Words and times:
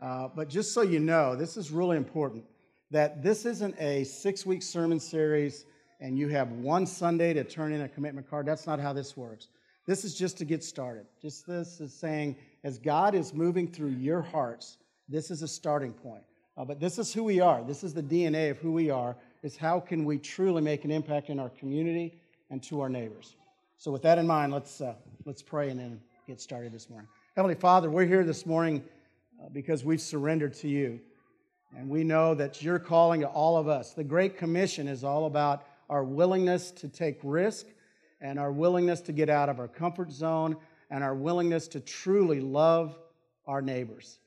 Uh, 0.00 0.28
but 0.34 0.48
just 0.48 0.72
so 0.74 0.82
you 0.82 1.00
know, 1.00 1.34
this 1.34 1.56
is 1.56 1.70
really 1.70 1.96
important 1.96 2.44
that 2.90 3.22
this 3.22 3.46
isn't 3.46 3.74
a 3.80 4.04
six 4.04 4.46
week 4.46 4.62
sermon 4.62 5.00
series 5.00 5.64
and 6.00 6.18
you 6.18 6.28
have 6.28 6.52
one 6.52 6.86
Sunday 6.86 7.32
to 7.32 7.42
turn 7.42 7.72
in 7.72 7.82
a 7.82 7.88
commitment 7.88 8.28
card. 8.28 8.46
That's 8.46 8.66
not 8.66 8.78
how 8.78 8.92
this 8.92 9.16
works. 9.16 9.48
This 9.86 10.04
is 10.04 10.14
just 10.14 10.36
to 10.38 10.44
get 10.44 10.62
started. 10.62 11.06
Just 11.22 11.46
this 11.46 11.80
is 11.80 11.94
saying, 11.94 12.36
as 12.64 12.78
God 12.78 13.14
is 13.14 13.32
moving 13.32 13.68
through 13.68 13.90
your 13.90 14.20
hearts, 14.20 14.78
this 15.08 15.30
is 15.30 15.42
a 15.42 15.48
starting 15.48 15.92
point. 15.92 16.22
Uh, 16.56 16.64
but 16.64 16.80
this 16.80 16.98
is 16.98 17.12
who 17.12 17.22
we 17.22 17.40
are. 17.40 17.62
This 17.62 17.84
is 17.84 17.94
the 17.94 18.02
DNA 18.02 18.50
of 18.50 18.58
who 18.58 18.72
we 18.72 18.90
are, 18.90 19.16
is 19.42 19.56
how 19.56 19.78
can 19.78 20.04
we 20.04 20.18
truly 20.18 20.60
make 20.62 20.84
an 20.84 20.90
impact 20.90 21.30
in 21.30 21.38
our 21.38 21.50
community 21.50 22.18
and 22.50 22.62
to 22.64 22.80
our 22.80 22.88
neighbors. 22.88 23.36
So 23.78 23.90
with 23.90 24.02
that 24.02 24.18
in 24.18 24.26
mind, 24.26 24.52
let's, 24.52 24.80
uh, 24.80 24.94
let's 25.24 25.42
pray 25.42 25.70
and 25.70 25.78
then 25.78 26.00
get 26.26 26.40
started 26.40 26.72
this 26.72 26.90
morning. 26.90 27.08
Heavenly 27.36 27.54
Father, 27.54 27.90
we're 27.90 28.06
here 28.06 28.24
this 28.24 28.46
morning 28.46 28.82
Uh, 29.38 29.48
because 29.52 29.84
we've 29.84 30.00
surrendered 30.00 30.54
to 30.54 30.68
you. 30.68 30.98
And 31.76 31.90
we 31.90 32.04
know 32.04 32.34
that 32.34 32.62
you're 32.62 32.78
calling 32.78 33.20
to 33.20 33.26
all 33.26 33.58
of 33.58 33.68
us. 33.68 33.92
The 33.92 34.04
Great 34.04 34.38
Commission 34.38 34.88
is 34.88 35.04
all 35.04 35.26
about 35.26 35.64
our 35.90 36.04
willingness 36.04 36.70
to 36.72 36.88
take 36.88 37.18
risk 37.22 37.66
and 38.20 38.38
our 38.38 38.50
willingness 38.50 39.00
to 39.02 39.12
get 39.12 39.28
out 39.28 39.48
of 39.48 39.58
our 39.58 39.68
comfort 39.68 40.10
zone 40.10 40.56
and 40.90 41.04
our 41.04 41.14
willingness 41.14 41.68
to 41.68 41.80
truly 41.80 42.40
love 42.40 42.96
our 43.46 43.60
neighbors. 43.60 44.20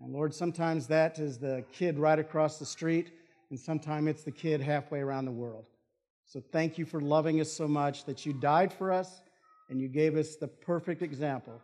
And 0.00 0.12
Lord, 0.12 0.34
sometimes 0.34 0.86
that 0.88 1.18
is 1.18 1.38
the 1.38 1.64
kid 1.72 1.98
right 1.98 2.18
across 2.18 2.58
the 2.58 2.66
street, 2.66 3.12
and 3.50 3.58
sometimes 3.58 4.08
it's 4.08 4.22
the 4.22 4.32
kid 4.32 4.60
halfway 4.60 5.00
around 5.00 5.24
the 5.24 5.30
world. 5.32 5.64
So 6.26 6.42
thank 6.52 6.76
you 6.76 6.84
for 6.84 7.00
loving 7.00 7.40
us 7.40 7.50
so 7.50 7.66
much 7.66 8.04
that 8.04 8.26
you 8.26 8.32
died 8.34 8.72
for 8.72 8.92
us 8.92 9.22
and 9.70 9.80
you 9.80 9.88
gave 9.88 10.16
us 10.16 10.36
the 10.36 10.48
perfect 10.48 11.00
example 11.00 11.60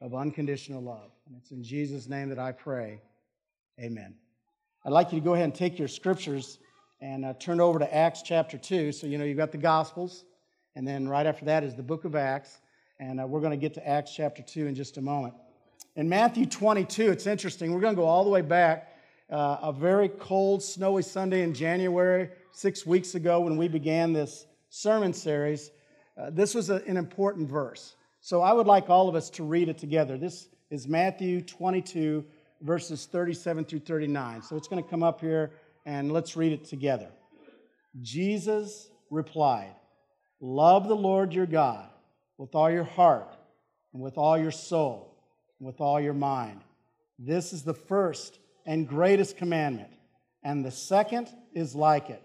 of 0.00 0.14
unconditional 0.14 0.82
love. 0.82 1.10
And 1.26 1.36
it's 1.36 1.50
in 1.50 1.62
Jesus' 1.62 2.08
name 2.08 2.28
that 2.30 2.38
I 2.38 2.52
pray. 2.52 3.00
Amen. 3.78 4.14
I'd 4.84 4.92
like 4.92 5.12
you 5.12 5.20
to 5.20 5.24
go 5.24 5.34
ahead 5.34 5.44
and 5.44 5.54
take 5.54 5.78
your 5.78 5.88
scriptures 5.88 6.58
and 7.00 7.24
uh, 7.24 7.34
turn 7.34 7.60
over 7.60 7.78
to 7.78 7.94
Acts 7.94 8.22
chapter 8.22 8.58
2. 8.58 8.92
So, 8.92 9.06
you 9.06 9.18
know, 9.18 9.24
you've 9.24 9.36
got 9.36 9.52
the 9.52 9.58
Gospels, 9.58 10.24
and 10.74 10.86
then 10.86 11.08
right 11.08 11.26
after 11.26 11.44
that 11.46 11.64
is 11.64 11.74
the 11.74 11.82
book 11.82 12.04
of 12.04 12.14
Acts. 12.14 12.60
And 12.98 13.20
uh, 13.20 13.26
we're 13.26 13.40
going 13.40 13.52
to 13.52 13.56
get 13.56 13.74
to 13.74 13.88
Acts 13.88 14.14
chapter 14.14 14.42
2 14.42 14.66
in 14.66 14.74
just 14.74 14.96
a 14.96 15.00
moment. 15.00 15.34
In 15.96 16.08
Matthew 16.08 16.46
22, 16.46 17.10
it's 17.10 17.26
interesting. 17.26 17.72
We're 17.72 17.80
going 17.80 17.94
to 17.94 18.00
go 18.00 18.06
all 18.06 18.24
the 18.24 18.30
way 18.30 18.42
back. 18.42 18.94
Uh, 19.30 19.58
a 19.62 19.72
very 19.72 20.08
cold, 20.08 20.62
snowy 20.62 21.02
Sunday 21.02 21.42
in 21.42 21.54
January, 21.54 22.30
six 22.52 22.84
weeks 22.84 23.14
ago, 23.14 23.40
when 23.40 23.56
we 23.56 23.68
began 23.68 24.12
this 24.12 24.46
sermon 24.70 25.12
series. 25.12 25.70
Uh, 26.18 26.30
this 26.30 26.54
was 26.54 26.68
a, 26.68 26.82
an 26.86 26.96
important 26.96 27.48
verse. 27.48 27.94
So 28.22 28.42
I 28.42 28.52
would 28.52 28.66
like 28.66 28.90
all 28.90 29.08
of 29.08 29.14
us 29.14 29.30
to 29.30 29.44
read 29.44 29.70
it 29.70 29.78
together. 29.78 30.18
This 30.18 30.48
is 30.70 30.86
Matthew 30.86 31.40
22, 31.40 32.22
verses 32.60 33.06
37 33.06 33.64
through 33.64 33.80
39. 33.80 34.42
So 34.42 34.56
it's 34.56 34.68
going 34.68 34.82
to 34.82 34.88
come 34.88 35.02
up 35.02 35.22
here 35.22 35.52
and 35.86 36.12
let's 36.12 36.36
read 36.36 36.52
it 36.52 36.66
together. 36.66 37.08
Jesus 38.02 38.90
replied, 39.08 39.74
Love 40.38 40.86
the 40.86 40.94
Lord 40.94 41.32
your 41.32 41.46
God 41.46 41.88
with 42.36 42.54
all 42.54 42.70
your 42.70 42.84
heart 42.84 43.36
and 43.94 44.02
with 44.02 44.18
all 44.18 44.38
your 44.38 44.50
soul 44.50 45.16
and 45.58 45.66
with 45.66 45.80
all 45.80 45.98
your 45.98 46.14
mind. 46.14 46.60
This 47.18 47.54
is 47.54 47.62
the 47.62 47.74
first 47.74 48.38
and 48.66 48.86
greatest 48.86 49.38
commandment. 49.38 49.90
And 50.42 50.62
the 50.62 50.70
second 50.70 51.28
is 51.54 51.74
like 51.74 52.10
it 52.10 52.22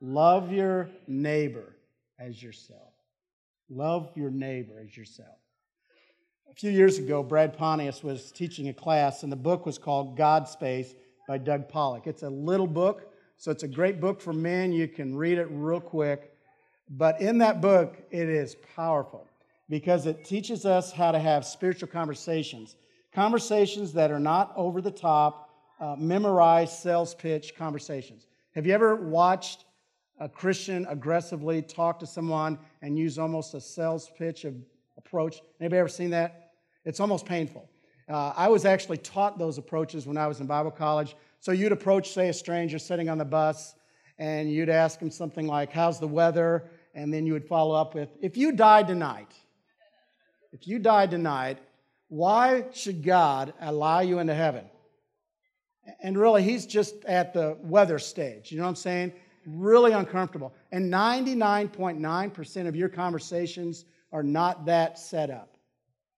love 0.00 0.52
your 0.52 0.90
neighbor 1.06 1.74
as 2.18 2.42
yourself. 2.42 2.87
Love 3.70 4.10
your 4.14 4.30
neighbor 4.30 4.80
as 4.82 4.96
yourself. 4.96 5.36
A 6.50 6.54
few 6.54 6.70
years 6.70 6.98
ago, 6.98 7.22
Brad 7.22 7.56
Pontius 7.56 8.02
was 8.02 8.32
teaching 8.32 8.68
a 8.68 8.72
class, 8.72 9.22
and 9.22 9.30
the 9.30 9.36
book 9.36 9.66
was 9.66 9.76
called 9.76 10.16
God 10.16 10.48
Space 10.48 10.94
by 11.28 11.38
Doug 11.38 11.68
Pollock. 11.68 12.06
It's 12.06 12.22
a 12.22 12.30
little 12.30 12.66
book, 12.66 13.12
so 13.36 13.50
it's 13.50 13.62
a 13.62 13.68
great 13.68 14.00
book 14.00 14.20
for 14.20 14.32
men. 14.32 14.72
You 14.72 14.88
can 14.88 15.14
read 15.14 15.38
it 15.38 15.48
real 15.50 15.80
quick. 15.80 16.32
But 16.88 17.20
in 17.20 17.38
that 17.38 17.60
book, 17.60 17.98
it 18.10 18.28
is 18.28 18.56
powerful 18.74 19.28
because 19.68 20.06
it 20.06 20.24
teaches 20.24 20.64
us 20.64 20.90
how 20.90 21.12
to 21.12 21.18
have 21.18 21.44
spiritual 21.44 21.88
conversations. 21.88 22.76
Conversations 23.12 23.92
that 23.92 24.10
are 24.10 24.18
not 24.18 24.52
over 24.56 24.80
the 24.80 24.90
top, 24.90 25.50
uh, 25.80 25.94
memorized 25.98 26.72
sales 26.72 27.14
pitch 27.14 27.54
conversations. 27.56 28.26
Have 28.54 28.66
you 28.66 28.72
ever 28.72 28.96
watched 28.96 29.64
a 30.20 30.28
Christian 30.28 30.86
aggressively 30.88 31.62
talk 31.62 31.98
to 32.00 32.06
someone 32.06 32.58
and 32.82 32.98
use 32.98 33.18
almost 33.18 33.54
a 33.54 33.60
sales 33.60 34.10
pitch 34.18 34.44
of 34.44 34.54
approach? 34.96 35.40
Anybody 35.60 35.80
ever 35.80 35.88
seen 35.88 36.10
that? 36.10 36.52
It's 36.84 37.00
almost 37.00 37.26
painful. 37.26 37.68
Uh, 38.08 38.32
I 38.36 38.48
was 38.48 38.64
actually 38.64 38.96
taught 38.98 39.38
those 39.38 39.58
approaches 39.58 40.06
when 40.06 40.16
I 40.16 40.26
was 40.26 40.40
in 40.40 40.46
Bible 40.46 40.70
college. 40.70 41.14
So 41.40 41.52
you'd 41.52 41.72
approach, 41.72 42.10
say, 42.10 42.28
a 42.28 42.32
stranger 42.32 42.78
sitting 42.78 43.08
on 43.08 43.18
the 43.18 43.24
bus, 43.24 43.74
and 44.18 44.50
you'd 44.50 44.70
ask 44.70 45.00
him 45.00 45.10
something 45.10 45.46
like, 45.46 45.70
How's 45.70 46.00
the 46.00 46.08
weather? 46.08 46.70
And 46.94 47.12
then 47.12 47.26
you 47.26 47.34
would 47.34 47.46
follow 47.46 47.74
up 47.74 47.94
with, 47.94 48.08
If 48.20 48.36
you 48.36 48.52
died 48.52 48.88
tonight, 48.88 49.32
if 50.52 50.66
you 50.66 50.78
died 50.78 51.10
tonight, 51.10 51.58
why 52.08 52.64
should 52.72 53.04
God 53.04 53.52
allow 53.60 54.00
you 54.00 54.18
into 54.18 54.34
heaven? 54.34 54.64
And 56.00 56.18
really, 56.18 56.42
he's 56.42 56.66
just 56.66 57.04
at 57.04 57.32
the 57.32 57.56
weather 57.60 57.98
stage. 57.98 58.50
You 58.50 58.58
know 58.58 58.64
what 58.64 58.70
I'm 58.70 58.76
saying? 58.76 59.12
Really 59.46 59.92
uncomfortable. 59.92 60.54
And 60.72 60.92
99.9% 60.92 62.66
of 62.68 62.76
your 62.76 62.88
conversations 62.88 63.84
are 64.12 64.22
not 64.22 64.66
that 64.66 64.98
set 64.98 65.30
up. 65.30 65.56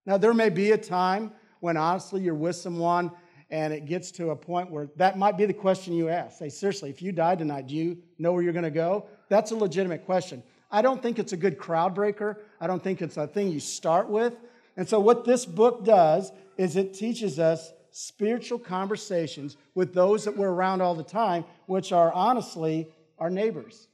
Now, 0.06 0.16
there 0.16 0.34
may 0.34 0.48
be 0.48 0.72
a 0.72 0.78
time 0.78 1.32
when 1.60 1.76
honestly 1.76 2.22
you're 2.22 2.34
with 2.34 2.56
someone 2.56 3.10
and 3.50 3.72
it 3.72 3.84
gets 3.84 4.10
to 4.12 4.30
a 4.30 4.36
point 4.36 4.70
where 4.70 4.88
that 4.96 5.18
might 5.18 5.36
be 5.36 5.44
the 5.44 5.52
question 5.52 5.92
you 5.92 6.08
ask. 6.08 6.38
Say, 6.38 6.48
seriously, 6.48 6.90
if 6.90 7.02
you 7.02 7.12
died 7.12 7.38
tonight, 7.38 7.66
do 7.66 7.74
you 7.74 7.98
know 8.18 8.32
where 8.32 8.42
you're 8.42 8.52
going 8.52 8.62
to 8.62 8.70
go? 8.70 9.06
That's 9.28 9.50
a 9.50 9.56
legitimate 9.56 10.06
question. 10.06 10.42
I 10.70 10.82
don't 10.82 11.02
think 11.02 11.18
it's 11.18 11.32
a 11.32 11.36
good 11.36 11.58
crowd 11.58 11.94
breaker. 11.94 12.38
I 12.60 12.68
don't 12.68 12.82
think 12.82 13.02
it's 13.02 13.16
a 13.16 13.26
thing 13.26 13.50
you 13.50 13.60
start 13.60 14.08
with. 14.08 14.34
And 14.76 14.88
so, 14.88 15.00
what 15.00 15.24
this 15.24 15.44
book 15.44 15.84
does 15.84 16.30
is 16.56 16.76
it 16.76 16.94
teaches 16.94 17.38
us 17.40 17.72
spiritual 17.90 18.58
conversations 18.58 19.56
with 19.74 19.92
those 19.94 20.24
that 20.24 20.36
we're 20.36 20.50
around 20.50 20.80
all 20.80 20.94
the 20.94 21.02
time, 21.02 21.44
which 21.66 21.90
are 21.92 22.12
honestly 22.12 22.88
our 23.20 23.30
neighbors. 23.30 23.86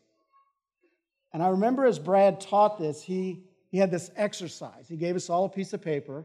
And 1.32 1.42
I 1.42 1.48
remember 1.48 1.84
as 1.84 1.98
Brad 1.98 2.40
taught 2.40 2.78
this, 2.78 3.02
he, 3.02 3.42
he 3.68 3.76
had 3.76 3.90
this 3.90 4.10
exercise. 4.16 4.86
He 4.88 4.96
gave 4.96 5.16
us 5.16 5.28
all 5.28 5.44
a 5.44 5.50
piece 5.50 5.72
of 5.72 5.82
paper, 5.82 6.24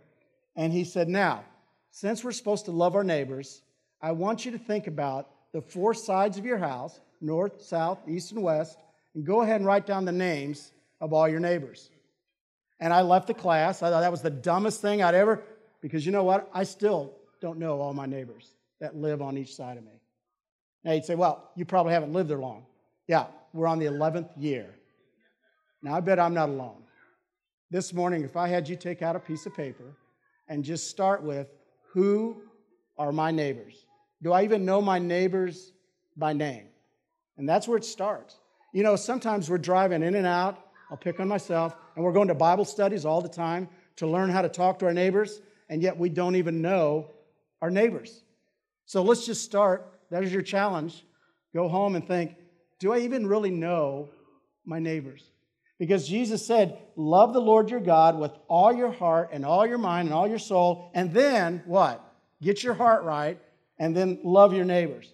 and 0.56 0.72
he 0.72 0.86
said, 0.86 1.10
Now, 1.10 1.44
since 1.92 2.24
we're 2.24 2.32
supposed 2.32 2.66
to 2.66 2.72
love 2.72 2.96
our 2.96 3.04
neighbors, 3.04 3.62
I 4.02 4.12
want 4.12 4.46
you 4.46 4.52
to 4.52 4.58
think 4.58 4.88
about 4.88 5.30
the 5.52 5.62
four 5.62 5.94
sides 5.94 6.38
of 6.38 6.46
your 6.46 6.58
house 6.58 7.02
north, 7.20 7.62
south, 7.62 8.00
east, 8.08 8.32
and 8.32 8.42
west 8.42 8.80
and 9.14 9.26
go 9.26 9.42
ahead 9.42 9.58
and 9.58 9.66
write 9.66 9.86
down 9.86 10.06
the 10.06 10.12
names 10.12 10.72
of 11.00 11.14
all 11.14 11.28
your 11.28 11.40
neighbors. 11.40 11.90
And 12.80 12.92
I 12.92 13.02
left 13.02 13.28
the 13.28 13.34
class. 13.34 13.84
I 13.84 13.90
thought 13.90 14.02
that 14.02 14.12
was 14.12 14.22
the 14.22 14.30
dumbest 14.30 14.82
thing 14.82 15.04
I'd 15.04 15.14
ever, 15.14 15.44
because 15.82 16.06
you 16.06 16.12
know 16.12 16.24
what? 16.24 16.50
I 16.54 16.64
still 16.64 17.14
don't 17.40 17.60
know 17.60 17.80
all 17.80 17.94
my 17.94 18.06
neighbors 18.06 18.50
that 18.80 18.96
live 18.96 19.22
on 19.22 19.38
each 19.38 19.56
side 19.56 19.78
of 19.78 19.84
me. 19.84 19.92
Now 20.84 20.94
you'd 20.94 21.06
say, 21.06 21.16
well, 21.16 21.52
you 21.56 21.66
probably 21.66 21.94
haven't 21.94 22.14
lived 22.14 22.30
there 22.30 22.40
long. 22.40 22.66
Yeah, 23.08 23.26
we're 23.54 23.68
on 23.68 23.80
the 23.80 23.86
11th 23.86 24.30
year. 24.38 24.76
Now 25.82 25.96
I 25.96 26.00
bet 26.00 26.20
I'm 26.20 26.34
not 26.34 26.50
alone. 26.50 26.84
This 27.70 27.94
morning, 27.94 28.24
if 28.24 28.36
I 28.36 28.48
had 28.48 28.68
you 28.68 28.76
take 28.76 29.02
out 29.02 29.16
a 29.16 29.20
piece 29.20 29.46
of 29.46 29.56
paper 29.56 29.96
and 30.48 30.64
just 30.64 30.90
start 30.90 31.24
with 31.24 31.48
who 31.94 32.42
are 32.98 33.12
my 33.12 33.32
neighbors? 33.32 33.86
Do 34.22 34.32
I 34.32 34.44
even 34.44 34.66
know 34.66 34.82
my 34.82 35.00
neighbors 35.00 35.72
by 36.16 36.34
name? 36.34 36.68
And 37.38 37.48
that's 37.48 37.68
where 37.68 37.78
it 37.78 37.86
starts. 37.86 38.38
You 38.74 38.84
know, 38.84 38.96
sometimes 38.96 39.50
we're 39.50 39.58
driving 39.58 40.04
in 40.04 40.16
and 40.16 40.28
out, 40.28 40.58
I'll 40.90 40.98
pick 40.98 41.20
on 41.20 41.28
myself, 41.28 41.76
and 41.96 42.04
we're 42.04 42.12
going 42.12 42.28
to 42.28 42.36
Bible 42.36 42.66
studies 42.66 43.06
all 43.06 43.22
the 43.22 43.30
time 43.30 43.68
to 43.96 44.08
learn 44.08 44.30
how 44.30 44.42
to 44.42 44.50
talk 44.50 44.80
to 44.80 44.86
our 44.86 44.94
neighbors, 44.94 45.42
and 45.70 45.82
yet 45.82 45.98
we 45.98 46.10
don't 46.10 46.36
even 46.36 46.62
know 46.62 47.08
our 47.62 47.72
neighbors. 47.72 48.24
So 48.86 49.02
let's 49.02 49.26
just 49.26 49.44
start. 49.44 50.00
That 50.09 50.24
is 50.24 50.32
your 50.32 50.42
challenge. 50.42 51.06
Go 51.54 51.68
home 51.68 51.96
and 51.96 52.06
think 52.06 52.36
do 52.82 52.92
I 52.92 53.00
even 53.00 53.28
really 53.28 53.52
know 53.52 54.10
my 54.66 54.80
neighbors? 54.80 55.24
Because 55.78 56.08
Jesus 56.08 56.46
said, 56.46 56.80
Love 56.96 57.32
the 57.32 57.40
Lord 57.40 57.70
your 57.70 57.80
God 57.80 58.20
with 58.20 58.32
all 58.48 58.74
your 58.74 58.92
heart 58.92 59.30
and 59.32 59.46
all 59.46 59.68
your 59.68 59.78
mind 59.78 60.08
and 60.08 60.16
all 60.16 60.28
your 60.28 60.40
soul, 60.40 60.92
and 60.96 61.14
then 61.14 61.62
what? 61.66 62.04
Get 62.42 62.64
your 62.64 62.74
heart 62.74 63.04
right, 63.04 63.40
and 63.78 63.96
then 63.96 64.20
love 64.24 64.52
your 64.52 64.66
neighbors. 64.66 65.14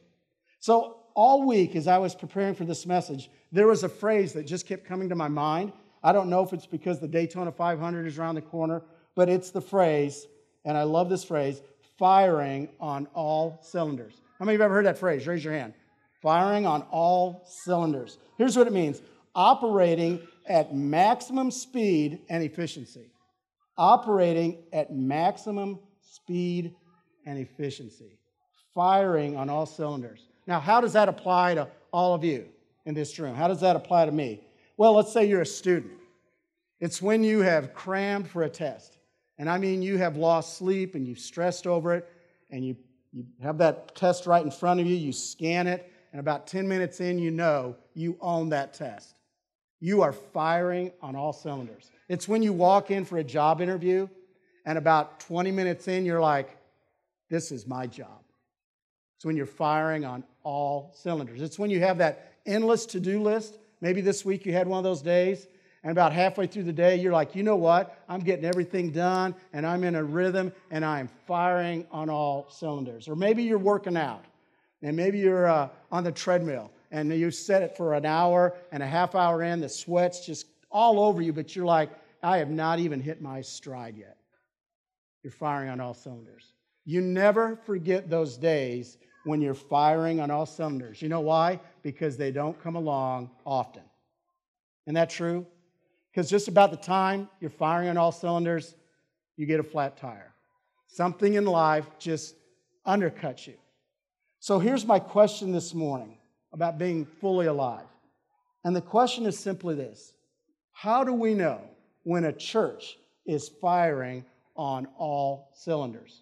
So 0.61 1.01
all 1.13 1.45
week, 1.45 1.75
as 1.75 1.87
I 1.87 1.97
was 1.97 2.15
preparing 2.15 2.55
for 2.55 2.63
this 2.63 2.85
message, 2.85 3.29
there 3.51 3.67
was 3.67 3.83
a 3.83 3.89
phrase 3.89 4.31
that 4.33 4.47
just 4.47 4.65
kept 4.65 4.85
coming 4.85 5.09
to 5.09 5.15
my 5.15 5.27
mind. 5.27 5.73
I 6.01 6.13
don't 6.13 6.29
know 6.29 6.43
if 6.43 6.53
it's 6.53 6.65
because 6.65 6.99
the 6.99 7.07
Daytona 7.07 7.51
500 7.51 8.07
is 8.07 8.17
around 8.17 8.35
the 8.35 8.41
corner, 8.41 8.81
but 9.13 9.27
it's 9.27 9.51
the 9.51 9.61
phrase, 9.61 10.25
and 10.63 10.77
I 10.77 10.83
love 10.83 11.09
this 11.09 11.25
phrase 11.25 11.61
firing 11.97 12.69
on 12.79 13.07
all 13.13 13.59
cylinders. 13.61 14.21
How 14.39 14.45
many 14.45 14.55
of 14.55 14.59
you 14.59 14.63
have 14.63 14.67
ever 14.67 14.75
heard 14.75 14.85
that 14.85 14.97
phrase? 14.97 15.27
Raise 15.27 15.43
your 15.43 15.53
hand. 15.53 15.73
Firing 16.21 16.65
on 16.65 16.81
all 16.91 17.45
cylinders. 17.63 18.17
Here's 18.37 18.57
what 18.57 18.67
it 18.67 18.73
means 18.73 19.01
operating 19.35 20.21
at 20.47 20.75
maximum 20.75 21.51
speed 21.51 22.19
and 22.29 22.43
efficiency. 22.43 23.11
Operating 23.77 24.63
at 24.73 24.95
maximum 24.95 25.79
speed 26.01 26.73
and 27.25 27.37
efficiency 27.37 28.17
firing 28.77 29.35
on 29.35 29.49
all 29.49 29.65
cylinders. 29.65 30.27
Now, 30.45 30.59
how 30.59 30.79
does 30.81 30.93
that 30.93 31.09
apply 31.09 31.55
to 31.55 31.67
all 31.91 32.13
of 32.13 32.23
you 32.23 32.45
in 32.85 32.93
this 32.93 33.17
room? 33.17 33.33
How 33.33 33.47
does 33.47 33.61
that 33.61 33.75
apply 33.75 34.05
to 34.05 34.11
me? 34.11 34.39
Well, 34.77 34.93
let's 34.93 35.11
say 35.11 35.25
you're 35.25 35.41
a 35.41 35.47
student. 35.47 35.93
It's 36.79 37.01
when 37.01 37.23
you 37.23 37.39
have 37.39 37.73
crammed 37.73 38.29
for 38.29 38.43
a 38.43 38.49
test. 38.49 38.99
And 39.39 39.49
I 39.49 39.57
mean, 39.57 39.81
you 39.81 39.97
have 39.97 40.15
lost 40.15 40.59
sleep 40.59 40.93
and 40.93 41.07
you've 41.07 41.17
stressed 41.17 41.65
over 41.65 41.95
it, 41.95 42.07
and 42.51 42.63
you, 42.63 42.75
you 43.11 43.25
have 43.41 43.57
that 43.57 43.95
test 43.95 44.27
right 44.27 44.45
in 44.45 44.51
front 44.51 44.79
of 44.79 44.85
you, 44.85 44.95
you 44.95 45.11
scan 45.11 45.65
it, 45.65 45.91
and 46.11 46.19
about 46.19 46.47
10 46.47 46.67
minutes 46.67 46.99
in, 47.01 47.19
you 47.19 47.31
know 47.31 47.75
you 47.93 48.17
own 48.21 48.49
that 48.49 48.73
test. 48.73 49.15
You 49.79 50.01
are 50.01 50.13
firing 50.13 50.91
on 51.01 51.15
all 51.15 51.33
cylinders. 51.33 51.89
It's 52.09 52.27
when 52.27 52.41
you 52.41 52.53
walk 52.53 52.89
in 52.89 53.05
for 53.05 53.17
a 53.17 53.23
job 53.23 53.61
interview, 53.61 54.07
and 54.65 54.77
about 54.77 55.19
20 55.21 55.51
minutes 55.51 55.87
in, 55.87 56.05
you're 56.05 56.21
like, 56.21 56.57
this 57.29 57.51
is 57.51 57.67
my 57.67 57.87
job. 57.87 58.21
It's 59.17 59.25
when 59.25 59.35
you're 59.35 59.45
firing 59.45 60.05
on 60.05 60.23
all 60.43 60.91
cylinders. 60.95 61.41
It's 61.41 61.57
when 61.57 61.69
you 61.69 61.79
have 61.79 61.99
that 61.99 62.33
endless 62.45 62.85
to 62.87 62.99
do 62.99 63.21
list. 63.21 63.57
Maybe 63.81 64.01
this 64.01 64.25
week 64.25 64.45
you 64.45 64.53
had 64.53 64.67
one 64.67 64.77
of 64.77 64.83
those 64.83 65.01
days, 65.01 65.47
and 65.83 65.91
about 65.91 66.11
halfway 66.11 66.47
through 66.47 66.63
the 66.63 66.73
day, 66.73 66.97
you're 66.97 67.13
like, 67.13 67.35
you 67.35 67.43
know 67.43 67.55
what? 67.55 67.97
I'm 68.09 68.19
getting 68.19 68.45
everything 68.45 68.91
done, 68.91 69.35
and 69.53 69.65
I'm 69.65 69.83
in 69.83 69.95
a 69.95 70.03
rhythm, 70.03 70.51
and 70.71 70.83
I'm 70.83 71.07
firing 71.27 71.85
on 71.91 72.09
all 72.09 72.47
cylinders. 72.49 73.07
Or 73.07 73.15
maybe 73.15 73.43
you're 73.43 73.57
working 73.57 73.95
out, 73.95 74.25
and 74.81 74.95
maybe 74.95 75.19
you're 75.19 75.47
uh, 75.47 75.69
on 75.91 76.03
the 76.03 76.11
treadmill, 76.11 76.71
and 76.91 77.11
you 77.11 77.31
set 77.31 77.61
it 77.61 77.75
for 77.75 77.93
an 77.93 78.05
hour, 78.05 78.55
and 78.71 78.81
a 78.81 78.87
half 78.87 79.15
hour 79.15 79.43
in, 79.43 79.59
the 79.59 79.69
sweat's 79.69 80.25
just 80.25 80.47
all 80.69 80.99
over 80.99 81.21
you, 81.21 81.33
but 81.33 81.55
you're 81.55 81.65
like, 81.65 81.89
I 82.23 82.37
have 82.37 82.49
not 82.49 82.79
even 82.79 82.99
hit 82.99 83.21
my 83.21 83.41
stride 83.41 83.95
yet. 83.97 84.17
You're 85.23 85.31
firing 85.31 85.69
on 85.69 85.79
all 85.79 85.93
cylinders. 85.93 86.53
You 86.85 87.01
never 87.01 87.57
forget 87.65 88.09
those 88.09 88.37
days 88.37 88.97
when 89.25 89.41
you're 89.41 89.53
firing 89.53 90.19
on 90.19 90.31
all 90.31 90.45
cylinders. 90.45 91.01
You 91.01 91.09
know 91.09 91.19
why? 91.19 91.59
Because 91.81 92.17
they 92.17 92.31
don't 92.31 92.61
come 92.61 92.75
along 92.75 93.29
often. 93.45 93.83
Isn't 94.85 94.95
that 94.95 95.09
true? 95.09 95.45
Because 96.11 96.29
just 96.29 96.47
about 96.47 96.71
the 96.71 96.77
time 96.77 97.29
you're 97.41 97.49
firing 97.49 97.89
on 97.89 97.97
all 97.97 98.11
cylinders, 98.11 98.75
you 99.35 99.45
get 99.45 99.59
a 99.59 99.63
flat 99.63 99.97
tire. 99.97 100.33
Something 100.87 101.33
in 101.33 101.45
life 101.45 101.85
just 101.99 102.35
undercuts 102.85 103.47
you. 103.47 103.55
So 104.39 104.59
here's 104.59 104.85
my 104.85 104.99
question 104.99 105.51
this 105.51 105.73
morning 105.73 106.17
about 106.53 106.77
being 106.77 107.05
fully 107.05 107.47
alive. 107.47 107.85
And 108.63 108.75
the 108.75 108.81
question 108.81 109.25
is 109.25 109.37
simply 109.37 109.75
this 109.75 110.13
How 110.71 111.03
do 111.03 111.13
we 111.13 111.33
know 111.33 111.61
when 112.03 112.25
a 112.25 112.33
church 112.33 112.97
is 113.25 113.49
firing 113.49 114.25
on 114.55 114.87
all 114.97 115.49
cylinders? 115.53 116.21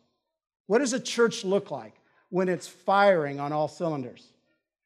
What 0.67 0.79
does 0.79 0.93
a 0.93 0.99
church 0.99 1.43
look 1.43 1.71
like 1.71 1.93
when 2.29 2.49
it's 2.49 2.67
firing 2.67 3.39
on 3.39 3.53
all 3.53 3.67
cylinders? 3.67 4.31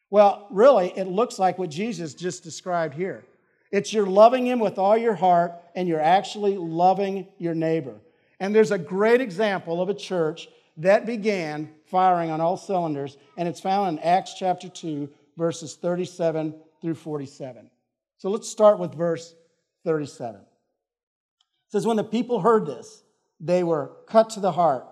Well, 0.09 0.47
really, 0.49 0.91
it 0.97 1.07
looks 1.07 1.37
like 1.39 1.57
what 1.57 1.69
Jesus 1.69 2.13
just 2.13 2.43
described 2.43 2.95
here. 2.95 3.23
It's 3.71 3.93
you're 3.93 4.07
loving 4.07 4.47
Him 4.47 4.59
with 4.59 4.79
all 4.79 4.97
your 4.97 5.13
heart 5.13 5.53
and 5.75 5.87
you're 5.87 6.01
actually 6.01 6.57
loving 6.57 7.27
your 7.37 7.53
neighbor. 7.53 7.95
And 8.39 8.55
there's 8.55 8.71
a 8.71 8.79
great 8.79 9.21
example 9.21 9.81
of 9.81 9.89
a 9.89 9.93
church 9.93 10.47
that 10.79 11.05
began 11.05 11.69
firing 11.85 12.31
on 12.31 12.41
all 12.41 12.57
cylinders, 12.57 13.17
and 13.37 13.47
it's 13.47 13.59
found 13.59 13.97
in 13.97 14.03
Acts 14.03 14.33
chapter 14.37 14.69
2, 14.69 15.09
verses 15.37 15.75
37 15.75 16.55
through 16.81 16.95
47. 16.95 17.69
So 18.17 18.29
let's 18.29 18.49
start 18.49 18.79
with 18.79 18.93
verse 18.93 19.35
37. 19.85 20.41
It 20.41 20.45
says, 21.69 21.85
When 21.85 21.97
the 21.97 22.03
people 22.03 22.39
heard 22.39 22.65
this, 22.65 23.03
they 23.39 23.63
were 23.63 23.91
cut 24.07 24.31
to 24.31 24.39
the 24.39 24.51
heart 24.51 24.85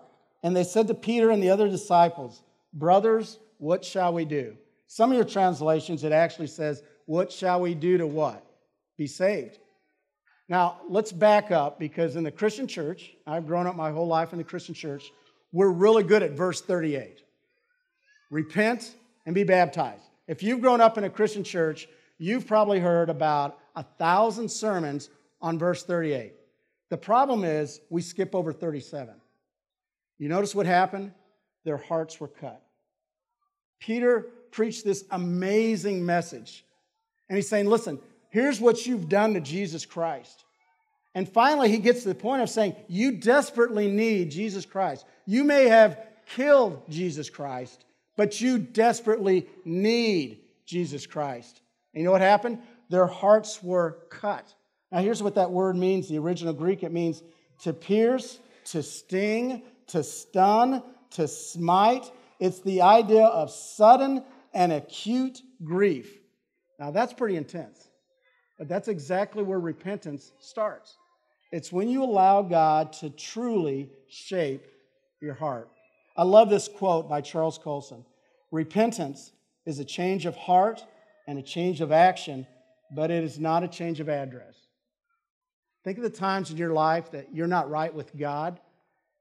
and 0.43 0.55
they 0.55 0.63
said 0.63 0.87
to 0.87 0.93
Peter 0.93 1.31
and 1.31 1.41
the 1.41 1.49
other 1.49 1.67
disciples, 1.67 2.41
Brothers, 2.73 3.39
what 3.57 3.83
shall 3.83 4.13
we 4.13 4.25
do? 4.25 4.55
Some 4.87 5.11
of 5.11 5.15
your 5.15 5.25
translations, 5.25 6.03
it 6.03 6.11
actually 6.11 6.47
says, 6.47 6.83
What 7.05 7.31
shall 7.31 7.61
we 7.61 7.75
do 7.75 7.97
to 7.97 8.07
what? 8.07 8.45
Be 8.97 9.07
saved. 9.07 9.59
Now, 10.49 10.79
let's 10.89 11.11
back 11.11 11.51
up 11.51 11.77
because 11.79 12.15
in 12.15 12.23
the 12.23 12.31
Christian 12.31 12.67
church, 12.67 13.13
I've 13.25 13.47
grown 13.47 13.67
up 13.67 13.75
my 13.75 13.91
whole 13.91 14.07
life 14.07 14.31
in 14.31 14.37
the 14.37 14.45
Christian 14.45 14.73
church, 14.73 15.11
we're 15.51 15.69
really 15.69 16.03
good 16.03 16.23
at 16.23 16.31
verse 16.31 16.61
38 16.61 17.21
repent 18.29 18.95
and 19.25 19.33
be 19.33 19.43
baptized. 19.43 20.03
If 20.27 20.43
you've 20.43 20.61
grown 20.61 20.81
up 20.81 20.97
in 20.97 21.05
a 21.05 21.09
Christian 21.09 21.43
church, 21.43 21.87
you've 22.17 22.45
probably 22.45 22.79
heard 22.79 23.09
about 23.09 23.57
a 23.75 23.83
thousand 23.83 24.49
sermons 24.49 25.09
on 25.41 25.57
verse 25.57 25.83
38. 25.83 26.33
The 26.89 26.97
problem 26.97 27.43
is 27.43 27.79
we 27.89 28.01
skip 28.01 28.35
over 28.35 28.51
37. 28.51 29.13
You 30.17 30.29
notice 30.29 30.55
what 30.55 30.65
happened? 30.65 31.13
Their 31.63 31.77
hearts 31.77 32.19
were 32.19 32.27
cut. 32.27 32.61
Peter 33.79 34.27
preached 34.51 34.83
this 34.83 35.03
amazing 35.11 36.05
message. 36.05 36.65
And 37.29 37.35
he's 37.35 37.49
saying, 37.49 37.67
listen, 37.67 37.99
here's 38.29 38.59
what 38.59 38.85
you've 38.85 39.09
done 39.09 39.33
to 39.33 39.41
Jesus 39.41 39.85
Christ. 39.85 40.45
And 41.17 41.27
finally, 41.27 41.71
he 41.71 41.79
gets 41.79 42.03
to 42.03 42.09
the 42.09 42.13
point 42.13 42.43
of 42.43 42.49
saying, 42.49 42.75
you 42.87 43.13
desperately 43.13 43.89
need 43.89 44.29
Jesus 44.29 44.67
Christ. 44.67 45.03
You 45.25 45.43
may 45.43 45.67
have 45.67 45.99
killed 46.35 46.83
Jesus 46.89 47.27
Christ, 47.27 47.85
but 48.15 48.39
you 48.39 48.59
desperately 48.59 49.47
need 49.65 50.41
Jesus 50.67 51.07
Christ. 51.07 51.59
And 51.91 52.01
you 52.01 52.05
know 52.05 52.11
what 52.11 52.21
happened? 52.21 52.59
Their 52.89 53.07
hearts 53.07 53.63
were 53.63 53.97
cut. 54.11 54.53
Now, 54.91 54.99
here's 54.99 55.23
what 55.23 55.33
that 55.33 55.49
word 55.49 55.75
means 55.75 56.07
the 56.07 56.19
original 56.19 56.53
Greek 56.53 56.83
it 56.83 56.91
means 56.91 57.23
to 57.63 57.73
pierce, 57.73 58.37
to 58.65 58.83
sting, 58.83 59.63
to 59.87 60.03
stun, 60.03 60.83
to 61.09 61.27
smite. 61.27 62.11
It's 62.39 62.59
the 62.59 62.83
idea 62.83 63.25
of 63.25 63.49
sudden 63.49 64.23
and 64.53 64.71
acute 64.71 65.41
grief. 65.63 66.19
Now, 66.79 66.91
that's 66.91 67.13
pretty 67.13 67.37
intense, 67.37 67.87
but 68.59 68.67
that's 68.67 68.87
exactly 68.87 69.41
where 69.41 69.59
repentance 69.59 70.31
starts. 70.37 70.95
It's 71.51 71.71
when 71.71 71.89
you 71.89 72.03
allow 72.03 72.41
God 72.41 72.93
to 72.93 73.09
truly 73.09 73.89
shape 74.09 74.67
your 75.21 75.33
heart. 75.33 75.69
I 76.15 76.23
love 76.23 76.49
this 76.49 76.67
quote 76.67 77.07
by 77.07 77.21
Charles 77.21 77.57
Colson 77.57 78.05
Repentance 78.51 79.31
is 79.65 79.79
a 79.79 79.85
change 79.85 80.25
of 80.25 80.35
heart 80.35 80.83
and 81.27 81.37
a 81.37 81.41
change 81.41 81.81
of 81.81 81.91
action, 81.91 82.47
but 82.95 83.11
it 83.11 83.23
is 83.23 83.39
not 83.39 83.63
a 83.63 83.67
change 83.67 83.99
of 83.99 84.07
address. 84.07 84.55
Think 85.83 85.97
of 85.97 86.03
the 86.03 86.09
times 86.09 86.51
in 86.51 86.57
your 86.57 86.73
life 86.73 87.11
that 87.11 87.33
you're 87.33 87.47
not 87.47 87.69
right 87.69 87.93
with 87.93 88.15
God 88.17 88.59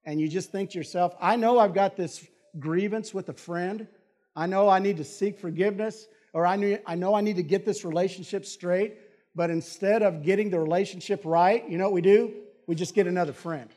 and 0.05 0.20
you 0.20 0.28
just 0.28 0.52
think 0.52 0.70
to 0.70 0.78
yourself, 0.78 1.14
I 1.20 1.37
know 1.37 1.58
I've 1.58 1.75
got 1.75 1.96
this 1.96 2.26
grievance 2.58 3.12
with 3.12 3.28
a 3.28 3.32
friend. 3.32 3.88
I 4.37 4.46
know 4.46 4.69
I 4.69 4.78
need 4.78 4.96
to 4.99 5.05
seek 5.05 5.38
forgiveness, 5.38 6.06
or 6.33 6.47
I, 6.47 6.80
I 6.87 6.95
know 6.95 7.14
I 7.14 7.21
need 7.21 7.37
to 7.37 7.42
get 7.42 7.64
this 7.64 7.85
relationship 7.85 8.47
straight. 8.47 8.95
But 9.37 9.50
instead 9.50 10.02
of 10.02 10.23
getting 10.23 10.49
the 10.49 10.59
relationship 10.59 11.21
right, 11.25 11.69
you 11.69 11.76
know 11.76 11.85
what 11.85 11.93
we 11.93 12.00
do? 12.00 12.33
We 12.66 12.75
just 12.75 12.95
get 12.95 13.07
another 13.07 13.35
friend. 13.35 13.69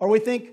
Or 0.00 0.08
we 0.08 0.18
think, 0.18 0.50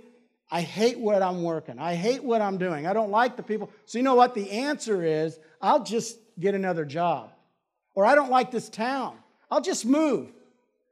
I 0.51 0.61
hate 0.61 0.99
what 0.99 1.21
I'm 1.23 1.41
working. 1.43 1.79
I 1.79 1.95
hate 1.95 2.23
what 2.23 2.41
I'm 2.41 2.57
doing. 2.57 2.85
I 2.85 2.93
don't 2.93 3.09
like 3.09 3.35
the 3.35 3.43
people. 3.43 3.71
So, 3.85 3.97
you 3.97 4.03
know 4.03 4.15
what? 4.15 4.35
The 4.35 4.49
answer 4.51 5.03
is, 5.03 5.39
I'll 5.61 5.83
just 5.83 6.17
get 6.39 6.53
another 6.53 6.85
job. 6.85 7.31
Or 7.95 8.05
I 8.05 8.13
don't 8.13 8.29
like 8.29 8.51
this 8.51 8.69
town. 8.69 9.17
I'll 9.49 9.61
just 9.61 9.85
move 9.85 10.29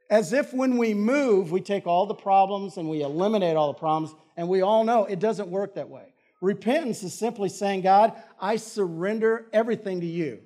as 0.09 0.33
if 0.33 0.53
when 0.53 0.77
we 0.77 0.93
move, 0.93 1.51
we 1.51 1.61
take 1.61 1.85
all 1.87 2.05
the 2.05 2.15
problems 2.15 2.77
and 2.77 2.89
we 2.89 3.01
eliminate 3.01 3.55
all 3.55 3.67
the 3.67 3.79
problems, 3.79 4.13
and 4.35 4.47
we 4.49 4.61
all 4.61 4.83
know 4.83 5.05
it 5.05 5.19
doesn't 5.19 5.49
work 5.49 5.75
that 5.75 5.89
way. 5.89 6.13
Repentance 6.41 7.03
is 7.03 7.13
simply 7.13 7.49
saying, 7.49 7.81
God, 7.81 8.13
I 8.39 8.57
surrender 8.57 9.45
everything 9.53 10.01
to 10.01 10.07
you. 10.07 10.39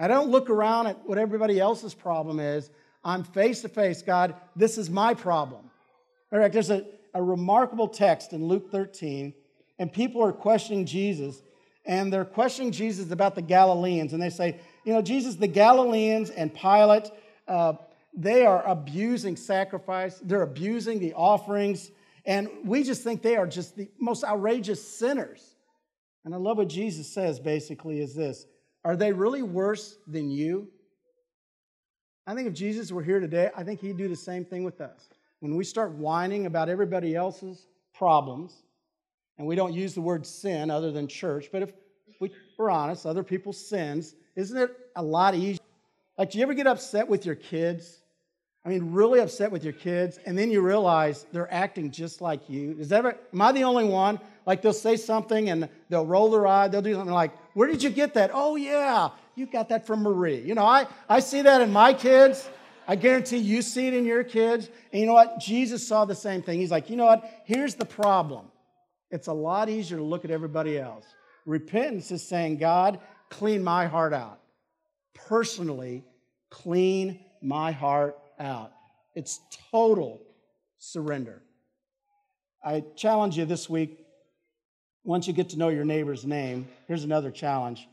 I 0.00 0.08
don't 0.08 0.30
look 0.30 0.48
around 0.48 0.86
at 0.86 1.06
what 1.06 1.18
everybody 1.18 1.60
else's 1.60 1.92
problem 1.92 2.40
is. 2.40 2.70
I'm 3.04 3.22
face 3.22 3.60
to 3.62 3.68
face, 3.68 4.00
God, 4.00 4.34
this 4.56 4.78
is 4.78 4.88
my 4.88 5.12
problem. 5.12 5.70
All 6.32 6.38
right, 6.38 6.50
there's 6.50 6.70
a, 6.70 6.86
a 7.12 7.22
remarkable 7.22 7.86
text 7.86 8.32
in 8.32 8.46
Luke 8.46 8.70
13, 8.70 9.34
and 9.78 9.92
people 9.92 10.24
are 10.24 10.32
questioning 10.32 10.86
Jesus, 10.86 11.42
and 11.84 12.10
they're 12.10 12.24
questioning 12.24 12.72
Jesus 12.72 13.10
about 13.10 13.34
the 13.34 13.42
Galileans, 13.42 14.14
and 14.14 14.22
they 14.22 14.30
say, 14.30 14.58
you 14.84 14.94
know, 14.94 15.02
Jesus, 15.02 15.34
the 15.34 15.46
Galileans 15.46 16.30
and 16.30 16.54
Pilate, 16.54 17.10
uh, 17.46 17.74
they 18.14 18.46
are 18.46 18.66
abusing 18.66 19.36
sacrifice, 19.36 20.18
they're 20.22 20.42
abusing 20.42 20.98
the 20.98 21.12
offerings, 21.12 21.90
and 22.24 22.48
we 22.64 22.82
just 22.84 23.02
think 23.02 23.20
they 23.20 23.36
are 23.36 23.46
just 23.46 23.76
the 23.76 23.90
most 23.98 24.24
outrageous 24.24 24.82
sinners. 24.82 25.56
And 26.24 26.34
I 26.34 26.38
love 26.38 26.56
what 26.56 26.68
Jesus 26.68 27.12
says 27.12 27.38
basically 27.38 28.00
is 28.00 28.14
this 28.14 28.46
Are 28.84 28.96
they 28.96 29.12
really 29.12 29.42
worse 29.42 29.96
than 30.06 30.30
you? 30.30 30.68
I 32.26 32.34
think 32.34 32.48
if 32.48 32.54
Jesus 32.54 32.92
were 32.92 33.02
here 33.02 33.20
today, 33.20 33.50
I 33.56 33.64
think 33.64 33.80
he'd 33.80 33.96
do 33.96 34.08
the 34.08 34.16
same 34.16 34.44
thing 34.44 34.64
with 34.64 34.80
us. 34.80 35.08
When 35.40 35.56
we 35.56 35.64
start 35.64 35.92
whining 35.92 36.46
about 36.46 36.68
everybody 36.68 37.14
else's 37.14 37.66
problems, 37.94 38.62
and 39.38 39.46
we 39.46 39.56
don't 39.56 39.72
use 39.72 39.94
the 39.94 40.00
word 40.00 40.26
sin 40.26 40.70
other 40.70 40.92
than 40.92 41.08
church, 41.08 41.48
but 41.50 41.62
if 41.62 41.72
we, 42.20 42.30
we're 42.58 42.70
honest, 42.70 43.06
other 43.06 43.22
people's 43.22 43.58
sins, 43.58 44.14
isn't 44.36 44.56
it 44.56 44.76
a 44.96 45.02
lot 45.02 45.34
easier? 45.34 45.58
Like, 46.18 46.30
do 46.30 46.38
you 46.38 46.44
ever 46.44 46.54
get 46.54 46.66
upset 46.66 47.08
with 47.08 47.24
your 47.24 47.34
kids 47.34 48.00
I 48.64 48.68
mean, 48.68 48.92
really 48.92 49.20
upset 49.20 49.50
with 49.50 49.64
your 49.64 49.72
kids, 49.72 50.18
and 50.26 50.36
then 50.36 50.50
you 50.50 50.60
realize 50.60 51.24
they're 51.32 51.52
acting 51.52 51.90
just 51.90 52.20
like 52.20 52.48
you. 52.50 52.76
Is 52.78 52.90
that 52.90 52.98
ever, 52.98 53.16
am 53.32 53.40
I 53.40 53.52
the 53.52 53.64
only 53.64 53.84
one? 53.84 54.20
Like 54.44 54.60
they'll 54.60 54.72
say 54.74 54.96
something 54.96 55.48
and 55.48 55.68
they'll 55.88 56.04
roll 56.04 56.30
their 56.30 56.46
eye, 56.46 56.68
they'll 56.68 56.82
do 56.82 56.92
something 56.92 57.14
like, 57.14 57.32
Where 57.54 57.68
did 57.68 57.82
you 57.82 57.90
get 57.90 58.14
that? 58.14 58.30
Oh, 58.32 58.56
yeah, 58.56 59.10
you 59.34 59.46
got 59.46 59.68
that 59.70 59.86
from 59.86 60.02
Marie. 60.02 60.40
You 60.40 60.54
know, 60.54 60.64
I, 60.64 60.86
I 61.08 61.20
see 61.20 61.42
that 61.42 61.60
in 61.60 61.72
my 61.72 61.92
kids. 61.92 62.48
I 62.86 62.96
guarantee 62.96 63.38
you 63.38 63.62
see 63.62 63.86
it 63.88 63.94
in 63.94 64.04
your 64.04 64.24
kids. 64.24 64.68
And 64.92 65.00
you 65.00 65.06
know 65.06 65.14
what? 65.14 65.38
Jesus 65.38 65.86
saw 65.86 66.04
the 66.04 66.14
same 66.14 66.42
thing. 66.42 66.58
He's 66.58 66.70
like, 66.70 66.90
You 66.90 66.96
know 66.96 67.06
what? 67.06 67.42
Here's 67.44 67.74
the 67.74 67.84
problem. 67.84 68.46
It's 69.10 69.26
a 69.26 69.32
lot 69.32 69.68
easier 69.68 69.98
to 69.98 70.04
look 70.04 70.24
at 70.24 70.30
everybody 70.30 70.78
else. 70.78 71.04
Repentance 71.46 72.10
is 72.10 72.26
saying, 72.26 72.58
God, 72.58 73.00
clean 73.28 73.62
my 73.62 73.86
heart 73.86 74.12
out. 74.12 74.40
Personally, 75.14 76.04
clean 76.48 77.20
my 77.42 77.72
heart 77.72 78.18
out. 78.38 78.72
It's 79.14 79.40
total 79.70 80.20
surrender. 80.78 81.42
I 82.64 82.84
challenge 82.96 83.38
you 83.38 83.46
this 83.46 83.68
week, 83.70 83.99
once 85.04 85.26
you 85.26 85.32
get 85.32 85.48
to 85.50 85.58
know 85.58 85.68
your 85.68 85.84
neighbor's 85.84 86.26
name, 86.26 86.68
here's 86.86 87.04
another 87.04 87.30
challenge. 87.30 87.88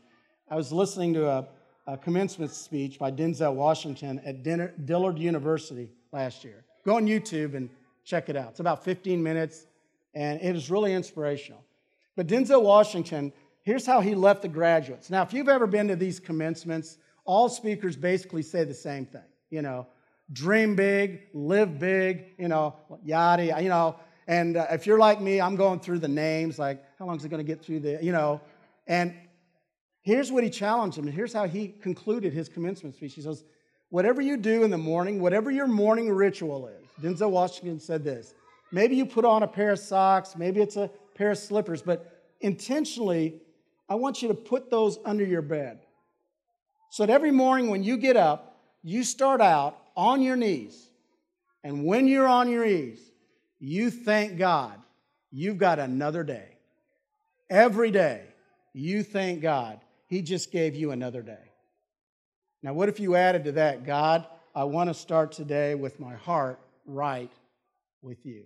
I 0.50 0.56
was 0.56 0.72
listening 0.72 1.14
to 1.14 1.28
a, 1.28 1.48
a 1.86 1.96
commencement 1.96 2.52
speech 2.52 2.98
by 2.98 3.10
Denzel 3.10 3.54
Washington 3.54 4.20
at 4.24 4.42
Dillard 4.42 5.18
University 5.18 5.88
last 6.12 6.44
year. 6.44 6.64
Go 6.84 6.96
on 6.96 7.06
YouTube 7.06 7.54
and 7.54 7.70
check 8.04 8.28
it 8.28 8.36
out. 8.36 8.50
It's 8.50 8.60
about 8.60 8.84
15 8.84 9.22
minutes, 9.22 9.66
and 10.14 10.40
it 10.40 10.54
is 10.54 10.70
really 10.70 10.94
inspirational. 10.94 11.64
But 12.16 12.26
Denzel 12.26 12.62
Washington, 12.62 13.32
here's 13.62 13.86
how 13.86 14.00
he 14.00 14.14
left 14.14 14.42
the 14.42 14.48
graduates. 14.48 15.10
Now, 15.10 15.22
if 15.22 15.32
you've 15.32 15.48
ever 15.48 15.66
been 15.66 15.88
to 15.88 15.96
these 15.96 16.20
commencements, 16.20 16.98
all 17.24 17.48
speakers 17.48 17.96
basically 17.96 18.42
say 18.42 18.64
the 18.64 18.74
same 18.74 19.06
thing. 19.06 19.22
You 19.50 19.62
know, 19.62 19.86
dream 20.32 20.76
big, 20.76 21.22
live 21.32 21.78
big, 21.78 22.34
you 22.38 22.48
know, 22.48 22.76
yada, 23.04 23.62
you 23.62 23.68
know. 23.68 23.96
And 24.26 24.58
uh, 24.58 24.66
if 24.70 24.86
you're 24.86 24.98
like 24.98 25.20
me, 25.20 25.40
I'm 25.40 25.56
going 25.56 25.80
through 25.80 26.00
the 26.00 26.08
names, 26.08 26.58
like, 26.58 26.82
how 26.98 27.06
long 27.06 27.16
is 27.16 27.24
it 27.24 27.28
going 27.28 27.44
to 27.44 27.46
get 27.46 27.64
through 27.64 27.80
the, 27.80 27.98
you 28.02 28.12
know. 28.12 28.40
And 28.86 29.14
here's 30.02 30.32
what 30.32 30.42
he 30.42 30.50
challenged 30.50 30.98
him, 30.98 31.06
and 31.06 31.14
here's 31.14 31.32
how 31.32 31.46
he 31.46 31.68
concluded 31.68 32.32
his 32.32 32.48
commencement 32.48 32.96
speech. 32.96 33.14
He 33.14 33.22
says, 33.22 33.44
Whatever 33.90 34.20
you 34.20 34.36
do 34.36 34.64
in 34.64 34.70
the 34.70 34.78
morning, 34.78 35.20
whatever 35.20 35.50
your 35.50 35.66
morning 35.66 36.10
ritual 36.10 36.68
is, 36.68 36.86
Denzel 37.02 37.30
Washington 37.30 37.80
said 37.80 38.04
this. 38.04 38.34
Maybe 38.70 38.96
you 38.96 39.06
put 39.06 39.24
on 39.24 39.42
a 39.42 39.46
pair 39.46 39.72
of 39.72 39.78
socks, 39.78 40.36
maybe 40.36 40.60
it's 40.60 40.76
a 40.76 40.90
pair 41.14 41.30
of 41.30 41.38
slippers, 41.38 41.80
but 41.80 42.34
intentionally, 42.40 43.40
I 43.88 43.94
want 43.94 44.20
you 44.20 44.28
to 44.28 44.34
put 44.34 44.70
those 44.70 44.98
under 45.06 45.24
your 45.24 45.40
bed. 45.40 45.80
So 46.90 47.06
that 47.06 47.12
every 47.12 47.30
morning 47.30 47.70
when 47.70 47.82
you 47.82 47.96
get 47.96 48.16
up, 48.16 48.60
you 48.82 49.04
start 49.04 49.40
out 49.40 49.78
on 49.96 50.20
your 50.20 50.36
knees. 50.36 50.90
And 51.64 51.84
when 51.84 52.06
you're 52.06 52.28
on 52.28 52.50
your 52.50 52.66
knees, 52.66 53.00
you 53.58 53.90
thank 53.90 54.38
God 54.38 54.78
you've 55.30 55.58
got 55.58 55.78
another 55.78 56.24
day. 56.24 56.57
Every 57.50 57.90
day, 57.90 58.22
you 58.72 59.02
thank 59.02 59.40
God 59.40 59.80
He 60.06 60.22
just 60.22 60.52
gave 60.52 60.74
you 60.74 60.90
another 60.90 61.22
day. 61.22 61.38
Now, 62.62 62.72
what 62.74 62.88
if 62.88 63.00
you 63.00 63.14
added 63.14 63.44
to 63.44 63.52
that, 63.52 63.86
God, 63.86 64.26
I 64.54 64.64
want 64.64 64.90
to 64.90 64.94
start 64.94 65.32
today 65.32 65.74
with 65.74 66.00
my 66.00 66.14
heart 66.14 66.58
right 66.86 67.30
with 68.02 68.26
you? 68.26 68.44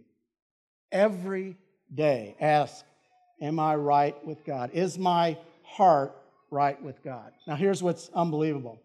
Every 0.90 1.56
day, 1.92 2.36
ask, 2.40 2.84
Am 3.40 3.58
I 3.58 3.74
right 3.74 4.24
with 4.24 4.44
God? 4.44 4.70
Is 4.72 4.98
my 4.98 5.36
heart 5.64 6.16
right 6.52 6.80
with 6.80 7.02
God? 7.02 7.32
Now, 7.46 7.56
here's 7.56 7.82
what's 7.82 8.08
unbelievable. 8.14 8.80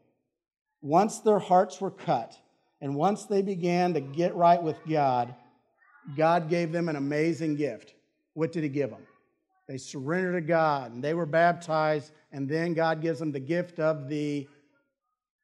Once 0.82 1.20
their 1.20 1.38
hearts 1.38 1.80
were 1.80 1.92
cut, 1.92 2.36
and 2.82 2.96
once 2.96 3.26
they 3.26 3.44
began 3.44 3.94
to 3.94 4.02
get 4.02 4.36
right 4.36 4.62
with 4.62 4.78
God, 4.90 5.36
God 6.16 6.50
gave 6.50 6.72
them 6.72 6.90
an 6.90 6.96
amazing 6.96 7.56
gift. 7.56 7.94
What 8.34 8.52
did 8.52 8.64
He 8.64 8.70
give 8.70 8.90
them? 8.90 9.07
They 9.68 9.78
surrendered 9.78 10.36
to 10.36 10.48
God 10.48 10.94
and 10.94 11.04
they 11.04 11.14
were 11.14 11.26
baptized, 11.26 12.12
and 12.32 12.48
then 12.48 12.74
God 12.74 13.02
gives 13.02 13.20
them 13.20 13.32
the 13.32 13.40
gift 13.40 13.80
of 13.80 14.08
the 14.08 14.48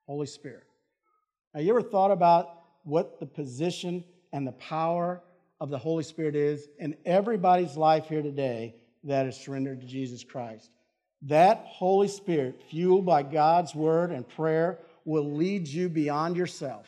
Holy 0.08 0.27
Spirit. 0.27 0.63
Now, 1.53 1.62
you 1.62 1.70
ever 1.70 1.82
thought 1.82 2.12
about 2.12 2.62
what 2.84 3.20
the 3.20 3.25
position 3.25 4.03
and 4.32 4.48
the 4.48 4.53
power 4.53 5.22
of 5.60 5.70
the 5.70 5.77
Holy 5.77 6.03
Spirit 6.03 6.36
is 6.36 6.68
in 6.80 6.96
everybody's 7.06 7.77
life 7.77 8.08
here 8.08 8.22
today 8.22 8.75
that 9.03 9.27
is 9.27 9.38
surrendered 9.38 9.82
to 9.82 9.88
Jesus 9.88 10.24
Christ? 10.24 10.72
That 11.22 11.63
Holy 11.65 12.08
Spirit, 12.08 12.62
fueled 12.70 13.06
by 13.06 13.24
God's 13.24 13.75
word 13.75 14.12
and 14.12 14.27
prayer, 14.27 14.80
will 15.06 15.34
lead 15.34 15.68
you 15.68 15.89
beyond 15.89 16.36
yourself. 16.36 16.88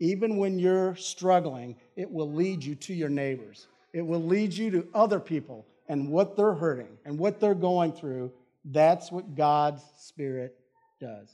Even 0.00 0.38
when 0.38 0.58
you're 0.58 0.96
struggling, 0.96 1.76
it 1.94 2.10
will 2.10 2.32
lead 2.32 2.64
you 2.64 2.74
to 2.74 2.94
your 2.94 3.10
neighbors. 3.10 3.68
It 3.92 4.02
will 4.02 4.22
lead 4.22 4.54
you 4.54 4.70
to 4.70 4.88
other 4.94 5.20
people 5.20 5.66
and 5.90 6.08
what 6.08 6.36
they're 6.36 6.54
hurting 6.54 6.96
and 7.04 7.18
what 7.18 7.40
they're 7.40 7.52
going 7.52 7.92
through. 7.92 8.32
That's 8.64 9.10
what 9.10 9.34
God's 9.34 9.82
Spirit 9.98 10.56
does. 11.00 11.28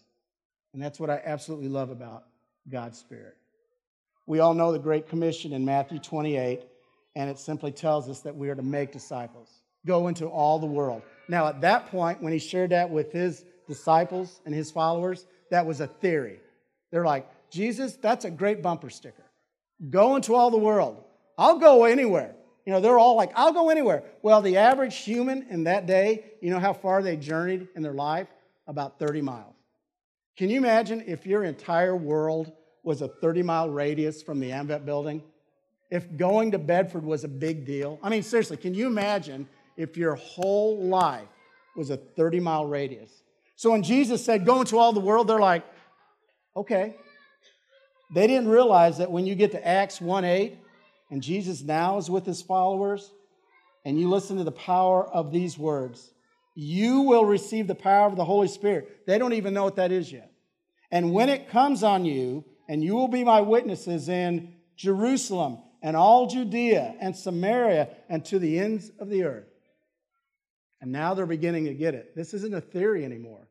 And 0.72 0.82
that's 0.82 0.98
what 0.98 1.10
I 1.10 1.20
absolutely 1.22 1.68
love 1.68 1.90
about 1.90 2.24
God's 2.66 2.98
Spirit. 2.98 3.36
We 4.26 4.40
all 4.40 4.54
know 4.54 4.72
the 4.72 4.78
Great 4.78 5.10
Commission 5.10 5.52
in 5.52 5.66
Matthew 5.66 5.98
28, 5.98 6.62
and 7.14 7.28
it 7.28 7.38
simply 7.38 7.70
tells 7.70 8.08
us 8.08 8.20
that 8.20 8.34
we 8.34 8.48
are 8.48 8.54
to 8.54 8.62
make 8.62 8.92
disciples, 8.92 9.50
go 9.84 10.08
into 10.08 10.26
all 10.26 10.58
the 10.58 10.66
world. 10.66 11.02
Now, 11.28 11.48
at 11.48 11.60
that 11.60 11.90
point, 11.90 12.22
when 12.22 12.32
he 12.32 12.38
shared 12.38 12.70
that 12.70 12.88
with 12.88 13.12
his 13.12 13.44
disciples 13.68 14.40
and 14.46 14.54
his 14.54 14.70
followers, 14.70 15.26
that 15.50 15.66
was 15.66 15.82
a 15.82 15.86
theory. 15.86 16.40
They're 16.90 17.04
like, 17.04 17.28
Jesus, 17.50 17.94
that's 17.96 18.24
a 18.24 18.30
great 18.30 18.62
bumper 18.62 18.88
sticker. 18.88 19.24
Go 19.90 20.16
into 20.16 20.34
all 20.34 20.50
the 20.50 20.56
world. 20.56 21.04
I'll 21.36 21.58
go 21.58 21.84
anywhere. 21.84 22.34
You 22.66 22.72
know, 22.72 22.80
they're 22.80 22.98
all 22.98 23.16
like, 23.16 23.30
I'll 23.36 23.52
go 23.52 23.70
anywhere. 23.70 24.02
Well, 24.22 24.42
the 24.42 24.56
average 24.56 24.96
human 24.96 25.46
in 25.50 25.64
that 25.64 25.86
day, 25.86 26.24
you 26.42 26.50
know 26.50 26.58
how 26.58 26.72
far 26.72 27.00
they 27.00 27.16
journeyed 27.16 27.68
in 27.76 27.82
their 27.82 27.94
life? 27.94 28.26
About 28.66 28.98
30 28.98 29.22
miles. 29.22 29.54
Can 30.36 30.50
you 30.50 30.58
imagine 30.58 31.04
if 31.06 31.24
your 31.24 31.44
entire 31.44 31.94
world 31.94 32.52
was 32.82 33.02
a 33.02 33.08
30 33.08 33.44
mile 33.44 33.70
radius 33.70 34.20
from 34.22 34.40
the 34.40 34.50
AMVET 34.50 34.84
building? 34.84 35.22
If 35.90 36.16
going 36.16 36.50
to 36.50 36.58
Bedford 36.58 37.04
was 37.04 37.22
a 37.22 37.28
big 37.28 37.64
deal? 37.64 38.00
I 38.02 38.08
mean, 38.08 38.24
seriously, 38.24 38.56
can 38.56 38.74
you 38.74 38.88
imagine 38.88 39.48
if 39.76 39.96
your 39.96 40.16
whole 40.16 40.82
life 40.82 41.28
was 41.76 41.90
a 41.90 41.96
30 41.96 42.40
mile 42.40 42.66
radius? 42.66 43.22
So 43.54 43.70
when 43.70 43.84
Jesus 43.84 44.24
said, 44.24 44.44
Go 44.44 44.58
into 44.58 44.76
all 44.76 44.92
the 44.92 45.00
world, 45.00 45.28
they're 45.28 45.38
like, 45.38 45.64
Okay, 46.56 46.96
they 48.12 48.26
didn't 48.26 48.48
realize 48.48 48.98
that 48.98 49.10
when 49.10 49.26
you 49.26 49.36
get 49.36 49.52
to 49.52 49.66
Acts 49.66 50.00
1 50.00 50.24
8, 50.24 50.58
and 51.10 51.22
Jesus 51.22 51.62
now 51.62 51.98
is 51.98 52.10
with 52.10 52.26
his 52.26 52.42
followers, 52.42 53.12
and 53.84 53.98
you 53.98 54.08
listen 54.08 54.36
to 54.38 54.44
the 54.44 54.52
power 54.52 55.06
of 55.06 55.32
these 55.32 55.56
words, 55.56 56.12
you 56.54 57.02
will 57.02 57.24
receive 57.24 57.66
the 57.66 57.74
power 57.74 58.08
of 58.08 58.16
the 58.16 58.24
Holy 58.24 58.48
Spirit. 58.48 59.06
They 59.06 59.18
don't 59.18 59.34
even 59.34 59.54
know 59.54 59.64
what 59.64 59.76
that 59.76 59.92
is 59.92 60.10
yet. 60.10 60.32
And 60.90 61.12
when 61.12 61.28
it 61.28 61.50
comes 61.50 61.82
on 61.82 62.04
you, 62.04 62.44
and 62.68 62.82
you 62.82 62.94
will 62.94 63.08
be 63.08 63.24
my 63.24 63.40
witnesses 63.40 64.08
in 64.08 64.54
Jerusalem 64.76 65.58
and 65.82 65.96
all 65.96 66.26
Judea 66.26 66.96
and 67.00 67.14
Samaria 67.14 67.88
and 68.08 68.24
to 68.24 68.38
the 68.38 68.58
ends 68.58 68.90
of 68.98 69.08
the 69.08 69.24
earth. 69.24 69.46
And 70.80 70.92
now 70.92 71.14
they're 71.14 71.26
beginning 71.26 71.66
to 71.66 71.74
get 71.74 71.94
it. 71.94 72.14
This 72.16 72.34
isn't 72.34 72.54
a 72.54 72.60
theory 72.60 73.04
anymore. 73.04 73.48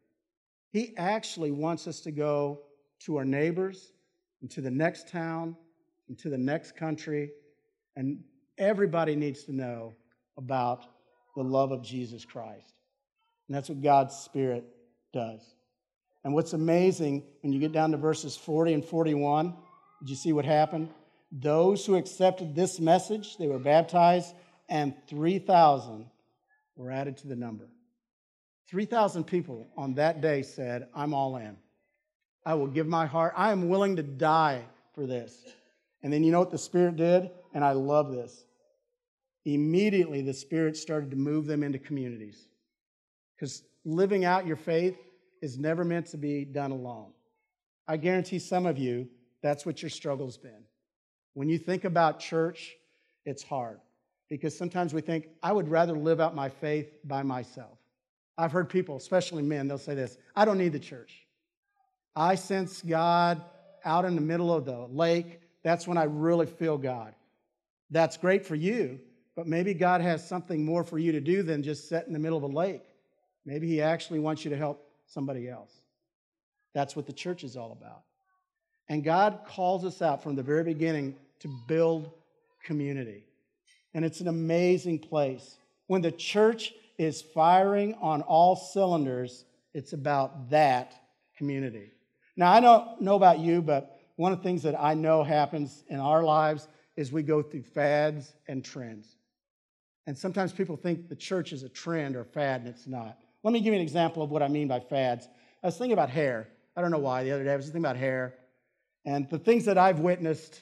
He 0.72 0.96
actually 0.98 1.52
wants 1.52 1.88
us 1.88 2.02
to 2.02 2.12
go 2.12 2.62
to 3.02 3.18
our 3.18 3.26
neighbors 3.26 3.92
and 4.42 4.52
to 4.52 4.62
the 4.62 4.72
next 4.72 5.08
town 5.08 5.56
and 6.08 6.18
to 6.20 6.30
the 6.30 6.38
next 6.38 6.76
country. 6.76 7.32
And 7.96 8.24
everybody 8.58 9.16
needs 9.16 9.44
to 9.44 9.54
know 9.54 9.96
about 10.38 10.86
the 11.36 11.44
love 11.44 11.72
of 11.72 11.82
Jesus 11.82 12.26
Christ. 12.26 12.74
And 13.48 13.56
that's 13.56 13.70
what 13.70 13.82
God's 13.82 14.16
Spirit 14.16 14.66
does. 15.14 15.42
And 16.24 16.34
what's 16.34 16.54
amazing 16.54 17.24
when 17.42 17.54
you 17.54 17.60
get 17.60 17.72
down 17.72 17.92
to 17.92 17.98
verses 17.98 18.36
40 18.36 18.74
and 18.74 18.86
41, 18.86 19.54
did 20.00 20.10
you 20.10 20.16
see 20.16 20.34
what 20.34 20.46
happened? 20.46 20.90
Those 21.32 21.86
who 21.86 21.96
accepted 21.96 22.56
this 22.56 22.80
message, 22.80 23.38
they 23.38 23.48
were 23.48 23.60
baptized, 23.60 24.34
and 24.68 24.94
3,000 25.08 26.08
were 26.76 26.92
added 26.92 27.18
to 27.18 27.28
the 27.28 27.36
number. 27.36 27.68
3,000 28.70 29.26
people 29.26 29.68
on 29.78 29.94
that 29.96 30.22
day 30.22 30.42
said, 30.42 30.88
I'm 30.96 31.14
all 31.14 31.38
in. 31.38 31.56
I 32.46 32.56
will 32.56 32.68
give 32.68 32.88
my 32.88 33.06
heart. 33.06 33.34
I 33.36 33.52
am 33.52 33.70
willing 33.70 33.96
to 33.98 34.04
die 34.04 34.64
for 34.94 35.06
this. 35.06 35.44
And 36.02 36.12
then 36.12 36.24
you 36.24 36.32
know 36.32 36.40
what 36.40 36.52
the 36.52 36.58
Spirit 36.58 36.96
did? 36.96 37.30
And 37.56 37.64
I 37.64 37.72
love 37.72 38.12
this. 38.12 38.46
Immediately, 39.46 40.22
the 40.22 40.34
Spirit 40.34 40.78
started 40.78 41.10
to 41.10 41.18
move 41.18 41.48
them 41.48 41.64
into 41.64 41.80
communities. 41.80 42.48
Because 43.36 43.64
living 43.84 44.26
out 44.26 44.46
your 44.46 44.56
faith 44.56 44.98
is 45.42 45.58
never 45.58 45.84
meant 45.84 46.08
to 46.08 46.18
be 46.18 46.46
done 46.46 46.70
alone. 46.70 47.12
I 47.88 47.98
guarantee 47.98 48.38
some 48.38 48.68
of 48.68 48.78
you, 48.78 49.08
that's 49.42 49.66
what 49.66 49.82
your 49.82 49.90
struggle's 49.90 50.38
been. 50.38 50.64
When 51.34 51.50
you 51.50 51.58
think 51.58 51.86
about 51.86 52.20
church, 52.20 52.76
it's 53.26 53.42
hard. 53.42 53.80
Because 54.30 54.56
sometimes 54.56 54.94
we 54.94 55.02
think, 55.02 55.28
I 55.42 55.52
would 55.52 55.70
rather 55.70 55.96
live 55.96 56.20
out 56.20 56.36
my 56.36 56.50
faith 56.50 56.92
by 57.04 57.24
myself. 57.24 57.80
I've 58.38 58.52
heard 58.52 58.70
people, 58.70 58.98
especially 58.98 59.44
men, 59.44 59.68
they'll 59.68 59.80
say 59.80 59.96
this 59.96 60.18
I 60.36 60.46
don't 60.46 60.58
need 60.58 60.74
the 60.74 60.80
church. 60.80 61.26
I 62.16 62.36
sense 62.36 62.82
God 62.82 63.42
out 63.84 64.06
in 64.06 64.16
the 64.16 64.22
middle 64.22 64.54
of 64.54 64.66
the 64.66 64.88
lake 64.92 65.40
that's 65.66 65.88
when 65.88 65.98
I 65.98 66.04
really 66.04 66.46
feel 66.46 66.78
God. 66.78 67.16
That's 67.92 68.18
great 68.18 68.46
for 68.46 68.56
you, 68.56 69.00
but 69.36 69.48
maybe 69.48 69.74
God 69.74 70.02
has 70.02 70.28
something 70.28 70.66
more 70.66 70.84
for 70.84 70.98
you 70.98 71.12
to 71.12 71.22
do 71.22 71.44
than 71.44 71.64
just 71.64 71.88
sit 71.88 72.06
in 72.08 72.14
the 72.14 72.20
middle 72.20 72.38
of 72.38 72.44
a 72.44 72.48
lake. 72.48 72.84
Maybe 73.46 73.68
He 73.68 73.82
actually 73.82 74.20
wants 74.20 74.44
you 74.44 74.52
to 74.52 74.58
help 74.58 74.88
somebody 75.06 75.50
else. 75.50 75.72
That's 76.74 76.96
what 76.96 77.06
the 77.06 77.14
church 77.14 77.44
is 77.44 77.56
all 77.56 77.72
about. 77.72 78.04
And 78.90 79.04
God 79.04 79.40
calls 79.48 79.86
us 79.86 80.02
out 80.02 80.22
from 80.22 80.36
the 80.36 80.44
very 80.44 80.64
beginning 80.64 81.16
to 81.40 81.50
build 81.68 82.12
community. 82.64 83.24
And 83.94 84.04
it's 84.04 84.20
an 84.20 84.28
amazing 84.28 85.00
place. 85.00 85.56
When 85.88 86.02
the 86.02 86.12
church 86.12 86.74
is 86.98 87.22
firing 87.22 87.96
on 88.02 88.22
all 88.24 88.56
cylinders, 88.56 89.46
it's 89.74 89.94
about 89.94 90.50
that 90.50 90.94
community. 91.38 91.92
Now, 92.36 92.52
I 92.52 92.60
don't 92.60 93.02
know 93.02 93.16
about 93.16 93.40
you, 93.40 93.62
but 93.62 93.98
one 94.18 94.32
of 94.32 94.40
the 94.40 94.44
things 94.44 94.64
that 94.64 94.80
I 94.80 94.94
know 94.94 95.24
happens 95.24 95.84
in 95.88 96.00
our 96.00 96.24
lives 96.24 96.68
is 96.96 97.12
we 97.12 97.24
go 97.24 97.42
through 97.42 97.64
fads 97.64 98.34
and 98.48 98.64
trends. 98.64 99.16
And 100.08 100.18
sometimes 100.18 100.54
people 100.54 100.78
think 100.78 101.10
the 101.10 101.16
church 101.16 101.52
is 101.52 101.64
a 101.64 101.70
trend 101.70 102.16
or 102.16 102.24
fad, 102.24 102.62
and 102.62 102.70
it's 102.70 102.88
not. 102.88 103.18
Let 103.44 103.54
me 103.54 103.60
give 103.60 103.74
you 103.74 103.80
an 103.80 103.82
example 103.82 104.24
of 104.24 104.30
what 104.30 104.44
I 104.44 104.48
mean 104.48 104.68
by 104.68 104.80
fads. 104.80 105.28
I 105.64 105.68
was 105.68 105.78
thinking 105.78 105.94
about 105.94 106.10
hair. 106.10 106.48
I 106.76 106.82
don't 106.82 106.92
know 106.92 107.00
why. 107.00 107.24
The 107.24 107.32
other 107.32 107.44
day 107.44 107.54
I 107.54 107.56
was 107.56 107.66
thinking 107.66 107.82
about 107.82 107.98
hair. 107.98 108.36
And 109.06 109.30
the 109.30 109.40
things 109.40 109.66
that 109.66 109.78
I've 109.78 110.00
witnessed 110.00 110.62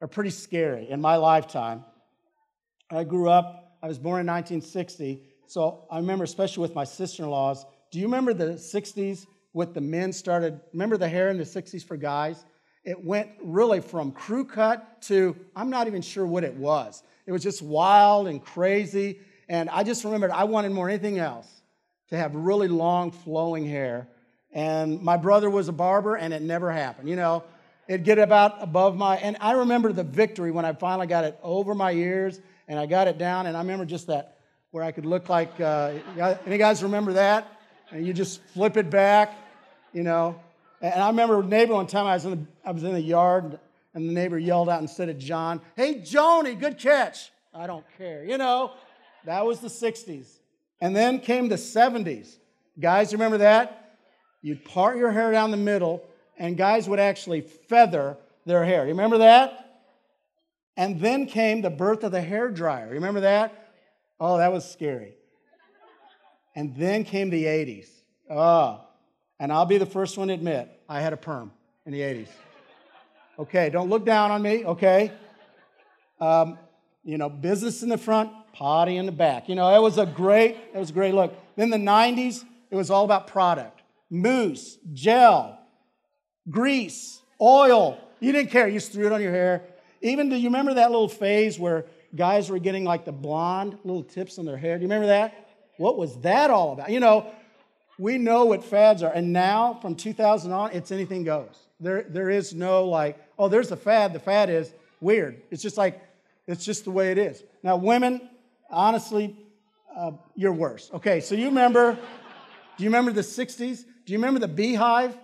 are 0.00 0.08
pretty 0.08 0.30
scary 0.30 0.88
in 0.88 1.00
my 1.00 1.16
lifetime. 1.16 1.84
I 2.90 3.04
grew 3.04 3.28
up, 3.28 3.76
I 3.82 3.88
was 3.88 3.98
born 3.98 4.20
in 4.20 4.26
1960, 4.26 5.22
so 5.46 5.84
I 5.90 5.98
remember, 5.98 6.24
especially 6.24 6.62
with 6.62 6.74
my 6.74 6.84
sister 6.84 7.22
in 7.22 7.30
laws, 7.30 7.64
do 7.90 7.98
you 7.98 8.06
remember 8.06 8.32
the 8.32 8.52
60s 8.54 9.26
with 9.52 9.74
the 9.74 9.80
men 9.80 10.12
started? 10.12 10.60
Remember 10.72 10.96
the 10.96 11.08
hair 11.08 11.28
in 11.28 11.38
the 11.38 11.44
60s 11.44 11.84
for 11.84 11.96
guys? 11.96 12.44
It 12.84 13.04
went 13.04 13.30
really 13.42 13.80
from 13.80 14.12
crew 14.12 14.44
cut 14.44 15.02
to, 15.02 15.36
I'm 15.54 15.70
not 15.70 15.86
even 15.86 16.02
sure 16.02 16.26
what 16.26 16.44
it 16.44 16.54
was. 16.54 17.02
It 17.26 17.32
was 17.32 17.42
just 17.42 17.62
wild 17.62 18.26
and 18.26 18.42
crazy. 18.42 19.20
And 19.48 19.68
I 19.68 19.84
just 19.84 20.04
remembered 20.04 20.30
I 20.30 20.44
wanted 20.44 20.72
more 20.72 20.88
anything 20.88 21.18
else 21.18 21.48
to 22.08 22.16
have 22.16 22.34
really 22.34 22.68
long 22.68 23.10
flowing 23.10 23.66
hair. 23.66 24.08
And 24.52 25.00
my 25.02 25.16
brother 25.16 25.48
was 25.48 25.68
a 25.68 25.72
barber, 25.72 26.16
and 26.16 26.34
it 26.34 26.42
never 26.42 26.72
happened. 26.72 27.08
You 27.08 27.16
know, 27.16 27.44
it'd 27.86 28.04
get 28.04 28.18
about 28.18 28.62
above 28.62 28.96
my, 28.96 29.16
and 29.18 29.36
I 29.40 29.52
remember 29.52 29.92
the 29.92 30.04
victory 30.04 30.50
when 30.50 30.64
I 30.64 30.72
finally 30.72 31.06
got 31.06 31.24
it 31.24 31.38
over 31.42 31.74
my 31.74 31.92
ears 31.92 32.40
and 32.66 32.78
I 32.78 32.86
got 32.86 33.08
it 33.08 33.18
down. 33.18 33.46
And 33.46 33.56
I 33.56 33.60
remember 33.60 33.84
just 33.84 34.06
that 34.06 34.38
where 34.70 34.84
I 34.84 34.92
could 34.92 35.06
look 35.06 35.28
like, 35.28 35.60
uh, 35.60 35.94
any 36.46 36.58
guys 36.58 36.82
remember 36.82 37.14
that? 37.14 37.60
And 37.90 38.06
you 38.06 38.12
just 38.12 38.40
flip 38.54 38.76
it 38.76 38.90
back, 38.90 39.36
you 39.92 40.04
know. 40.04 40.40
And 40.80 41.02
I 41.02 41.08
remember 41.08 41.40
a 41.40 41.44
neighbor 41.44 41.74
one 41.74 41.86
time 41.86 42.06
I 42.06 42.14
was 42.14 42.24
in 42.24 42.30
the, 42.30 42.46
I 42.64 42.70
was 42.72 42.84
in 42.84 42.92
the 42.92 43.00
yard 43.00 43.58
and 43.94 44.08
the 44.08 44.12
neighbor 44.12 44.38
yelled 44.38 44.68
out 44.68 44.80
instead 44.80 45.08
of 45.08 45.18
John, 45.18 45.60
Hey, 45.76 45.96
Joni, 45.96 46.58
good 46.58 46.78
catch. 46.78 47.30
I 47.52 47.66
don't 47.66 47.84
care. 47.98 48.24
You 48.24 48.38
know, 48.38 48.72
that 49.24 49.44
was 49.44 49.60
the 49.60 49.68
60s. 49.68 50.38
And 50.80 50.94
then 50.94 51.20
came 51.20 51.48
the 51.48 51.56
70s. 51.56 52.36
Guys, 52.78 53.12
remember 53.12 53.38
that? 53.38 53.96
You'd 54.42 54.64
part 54.64 54.96
your 54.96 55.10
hair 55.10 55.32
down 55.32 55.50
the 55.50 55.58
middle, 55.58 56.02
and 56.38 56.56
guys 56.56 56.88
would 56.88 57.00
actually 57.00 57.42
feather 57.42 58.16
their 58.46 58.64
hair. 58.64 58.84
You 58.84 58.92
remember 58.92 59.18
that? 59.18 59.82
And 60.76 60.98
then 60.98 61.26
came 61.26 61.60
the 61.60 61.68
birth 61.68 62.04
of 62.04 62.12
the 62.12 62.22
hair 62.22 62.48
dryer. 62.50 62.86
You 62.86 62.94
Remember 62.94 63.20
that? 63.20 63.72
Oh, 64.18 64.38
that 64.38 64.52
was 64.52 64.70
scary. 64.70 65.14
And 66.56 66.74
then 66.76 67.04
came 67.04 67.28
the 67.28 67.44
80s. 67.44 67.88
Oh, 68.30 68.86
and 69.40 69.50
I'll 69.50 69.66
be 69.66 69.78
the 69.78 69.86
first 69.86 70.18
one 70.18 70.28
to 70.28 70.34
admit 70.34 70.70
I 70.88 71.00
had 71.00 71.12
a 71.12 71.16
perm 71.16 71.50
in 71.86 71.92
the 71.92 72.00
80s. 72.00 72.28
Okay, 73.38 73.70
don't 73.70 73.88
look 73.88 74.04
down 74.04 74.30
on 74.30 74.42
me, 74.42 74.64
okay? 74.66 75.10
Um, 76.20 76.58
you 77.02 77.16
know, 77.16 77.30
business 77.30 77.82
in 77.82 77.88
the 77.88 77.96
front, 77.96 78.30
potty 78.52 78.98
in 78.98 79.06
the 79.06 79.12
back. 79.12 79.48
You 79.48 79.54
know, 79.54 79.74
it 79.74 79.80
was 79.80 79.96
a 79.96 80.04
great, 80.04 80.58
it 80.74 80.78
was 80.78 80.90
a 80.90 80.92
great 80.92 81.14
look. 81.14 81.34
Then 81.56 81.70
the 81.70 81.78
90s, 81.78 82.44
it 82.70 82.76
was 82.76 82.90
all 82.90 83.06
about 83.06 83.26
product. 83.26 83.80
Mousse, 84.10 84.76
gel, 84.92 85.58
grease, 86.50 87.22
oil. 87.40 87.98
You 88.20 88.32
didn't 88.32 88.50
care. 88.50 88.68
You 88.68 88.74
just 88.74 88.92
threw 88.92 89.06
it 89.06 89.12
on 89.12 89.22
your 89.22 89.32
hair. 89.32 89.64
Even 90.02 90.28
do 90.28 90.36
you 90.36 90.48
remember 90.48 90.74
that 90.74 90.90
little 90.90 91.08
phase 91.08 91.58
where 91.58 91.86
guys 92.14 92.50
were 92.50 92.58
getting 92.58 92.84
like 92.84 93.06
the 93.06 93.12
blonde 93.12 93.78
little 93.84 94.02
tips 94.02 94.38
on 94.38 94.44
their 94.44 94.58
hair? 94.58 94.76
Do 94.76 94.82
you 94.82 94.88
remember 94.88 95.06
that? 95.06 95.48
What 95.78 95.96
was 95.96 96.20
that 96.20 96.50
all 96.50 96.74
about? 96.74 96.90
You 96.90 97.00
know, 97.00 97.32
we 98.00 98.16
know 98.16 98.46
what 98.46 98.64
fads 98.64 99.02
are. 99.02 99.12
And 99.12 99.30
now, 99.30 99.74
from 99.74 99.94
2000 99.94 100.50
on, 100.50 100.72
it's 100.72 100.90
anything 100.90 101.22
goes. 101.22 101.54
There, 101.80 102.02
there 102.08 102.30
is 102.30 102.54
no 102.54 102.86
like, 102.86 103.18
oh, 103.38 103.48
there's 103.48 103.70
a 103.72 103.76
fad. 103.76 104.14
The 104.14 104.18
fad 104.18 104.48
is 104.48 104.72
weird. 105.02 105.42
It's 105.50 105.62
just 105.62 105.76
like, 105.76 106.00
it's 106.46 106.64
just 106.64 106.84
the 106.84 106.90
way 106.90 107.12
it 107.12 107.18
is. 107.18 107.42
Now, 107.62 107.76
women, 107.76 108.30
honestly, 108.70 109.36
uh, 109.94 110.12
you're 110.34 110.52
worse. 110.52 110.90
Okay, 110.94 111.20
so 111.20 111.34
you 111.34 111.46
remember, 111.46 111.98
do 112.78 112.84
you 112.84 112.88
remember 112.88 113.12
the 113.12 113.20
60s? 113.20 113.84
Do 114.06 114.12
you 114.14 114.18
remember 114.18 114.40
the 114.40 114.48
beehive? 114.48 115.14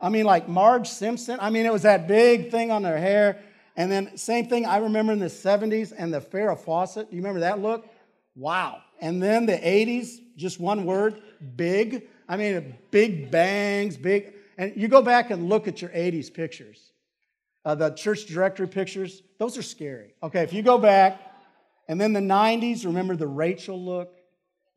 I 0.00 0.08
mean, 0.08 0.24
like 0.24 0.48
Marge 0.48 0.88
Simpson. 0.88 1.38
I 1.40 1.50
mean, 1.50 1.66
it 1.66 1.72
was 1.72 1.82
that 1.82 2.06
big 2.06 2.52
thing 2.52 2.70
on 2.70 2.82
their 2.82 2.98
hair. 2.98 3.42
And 3.76 3.90
then, 3.90 4.16
same 4.16 4.46
thing 4.46 4.66
I 4.66 4.76
remember 4.76 5.12
in 5.12 5.18
the 5.18 5.26
70s 5.26 5.92
and 5.96 6.14
the 6.14 6.20
Farrah 6.20 6.58
Fawcett. 6.58 7.10
Do 7.10 7.16
you 7.16 7.22
remember 7.22 7.40
that 7.40 7.60
look? 7.60 7.91
Wow. 8.34 8.82
And 9.00 9.22
then 9.22 9.46
the 9.46 9.58
80s, 9.58 10.18
just 10.36 10.58
one 10.58 10.84
word, 10.84 11.20
big. 11.56 12.08
I 12.28 12.36
mean, 12.36 12.74
big 12.90 13.30
bangs, 13.30 13.96
big. 13.96 14.32
And 14.56 14.72
you 14.76 14.88
go 14.88 15.02
back 15.02 15.30
and 15.30 15.48
look 15.48 15.68
at 15.68 15.82
your 15.82 15.90
80s 15.90 16.32
pictures, 16.32 16.92
uh, 17.64 17.74
the 17.74 17.90
church 17.90 18.26
directory 18.26 18.68
pictures, 18.68 19.22
those 19.38 19.56
are 19.56 19.62
scary. 19.62 20.14
Okay, 20.22 20.42
if 20.42 20.52
you 20.52 20.62
go 20.62 20.78
back, 20.78 21.20
and 21.88 22.00
then 22.00 22.12
the 22.12 22.20
90s, 22.20 22.84
remember 22.84 23.16
the 23.16 23.26
Rachel 23.26 23.82
look. 23.82 24.16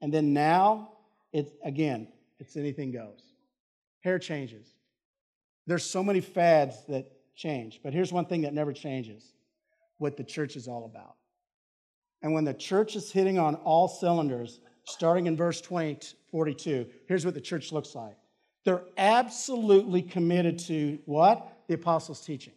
And 0.01 0.13
then 0.13 0.33
now, 0.33 0.89
it's 1.31 1.51
again, 1.63 2.07
it's 2.39 2.57
anything 2.57 2.91
goes. 2.91 3.21
Hair 4.01 4.19
changes. 4.19 4.67
There's 5.67 5.83
so 5.83 6.03
many 6.03 6.21
fads 6.21 6.85
that 6.89 7.11
change. 7.35 7.79
But 7.83 7.93
here's 7.93 8.11
one 8.11 8.25
thing 8.25 8.41
that 8.41 8.53
never 8.53 8.73
changes 8.73 9.33
what 9.97 10.17
the 10.17 10.23
church 10.23 10.55
is 10.55 10.67
all 10.67 10.85
about. 10.85 11.15
And 12.25 12.33
when 12.33 12.43
the 12.43 12.55
church 12.55 12.95
is 12.95 13.11
hitting 13.11 13.37
on 13.37 13.53
all 13.57 13.87
cylinders, 13.87 14.59
starting 14.85 15.27
in 15.27 15.37
verse 15.37 15.61
20, 15.61 16.07
42, 16.31 16.87
here's 17.07 17.23
what 17.23 17.35
the 17.35 17.39
church 17.39 17.71
looks 17.71 17.93
like. 17.93 18.17
They're 18.63 18.81
absolutely 18.97 20.01
committed 20.01 20.57
to 20.61 20.97
what? 21.05 21.47
The 21.67 21.75
apostles' 21.75 22.21
teaching. 22.21 22.53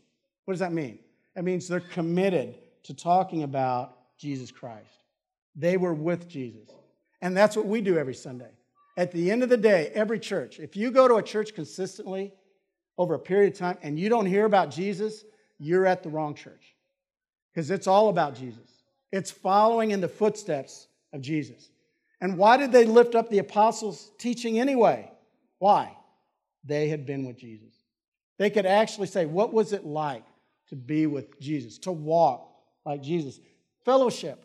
What 0.46 0.54
does 0.54 0.60
that 0.60 0.72
mean? 0.72 0.98
It 1.36 1.44
means 1.44 1.68
they're 1.68 1.80
committed 1.80 2.54
to 2.84 2.94
talking 2.94 3.42
about 3.42 4.16
Jesus 4.16 4.50
Christ. 4.50 5.02
They 5.54 5.76
were 5.76 5.92
with 5.92 6.30
Jesus. 6.30 6.70
And 7.20 7.36
that's 7.36 7.54
what 7.54 7.66
we 7.66 7.82
do 7.82 7.98
every 7.98 8.14
Sunday. 8.14 8.48
At 8.96 9.12
the 9.12 9.30
end 9.30 9.42
of 9.42 9.50
the 9.50 9.58
day, 9.58 9.90
every 9.92 10.18
church, 10.18 10.60
if 10.60 10.76
you 10.76 10.90
go 10.90 11.08
to 11.08 11.16
a 11.16 11.22
church 11.22 11.54
consistently 11.54 12.32
over 12.96 13.12
a 13.12 13.18
period 13.18 13.52
of 13.52 13.58
time 13.58 13.76
and 13.82 13.98
you 13.98 14.08
don't 14.08 14.24
hear 14.24 14.46
about 14.46 14.70
Jesus, 14.70 15.26
you're 15.58 15.84
at 15.84 16.02
the 16.02 16.08
wrong 16.08 16.34
church. 16.34 16.74
Because 17.52 17.70
it's 17.70 17.86
all 17.86 18.08
about 18.08 18.34
Jesus. 18.34 18.77
It's 19.12 19.30
following 19.30 19.90
in 19.90 20.00
the 20.00 20.08
footsteps 20.08 20.86
of 21.12 21.20
Jesus. 21.20 21.70
And 22.20 22.36
why 22.36 22.56
did 22.56 22.72
they 22.72 22.84
lift 22.84 23.14
up 23.14 23.30
the 23.30 23.38
apostles' 23.38 24.10
teaching 24.18 24.58
anyway? 24.58 25.10
Why? 25.58 25.96
They 26.64 26.88
had 26.88 27.06
been 27.06 27.26
with 27.26 27.38
Jesus. 27.38 27.72
They 28.38 28.50
could 28.50 28.66
actually 28.66 29.06
say, 29.06 29.26
What 29.26 29.52
was 29.52 29.72
it 29.72 29.84
like 29.84 30.24
to 30.68 30.76
be 30.76 31.06
with 31.06 31.40
Jesus, 31.40 31.78
to 31.78 31.92
walk 31.92 32.48
like 32.84 33.02
Jesus? 33.02 33.40
Fellowship. 33.84 34.44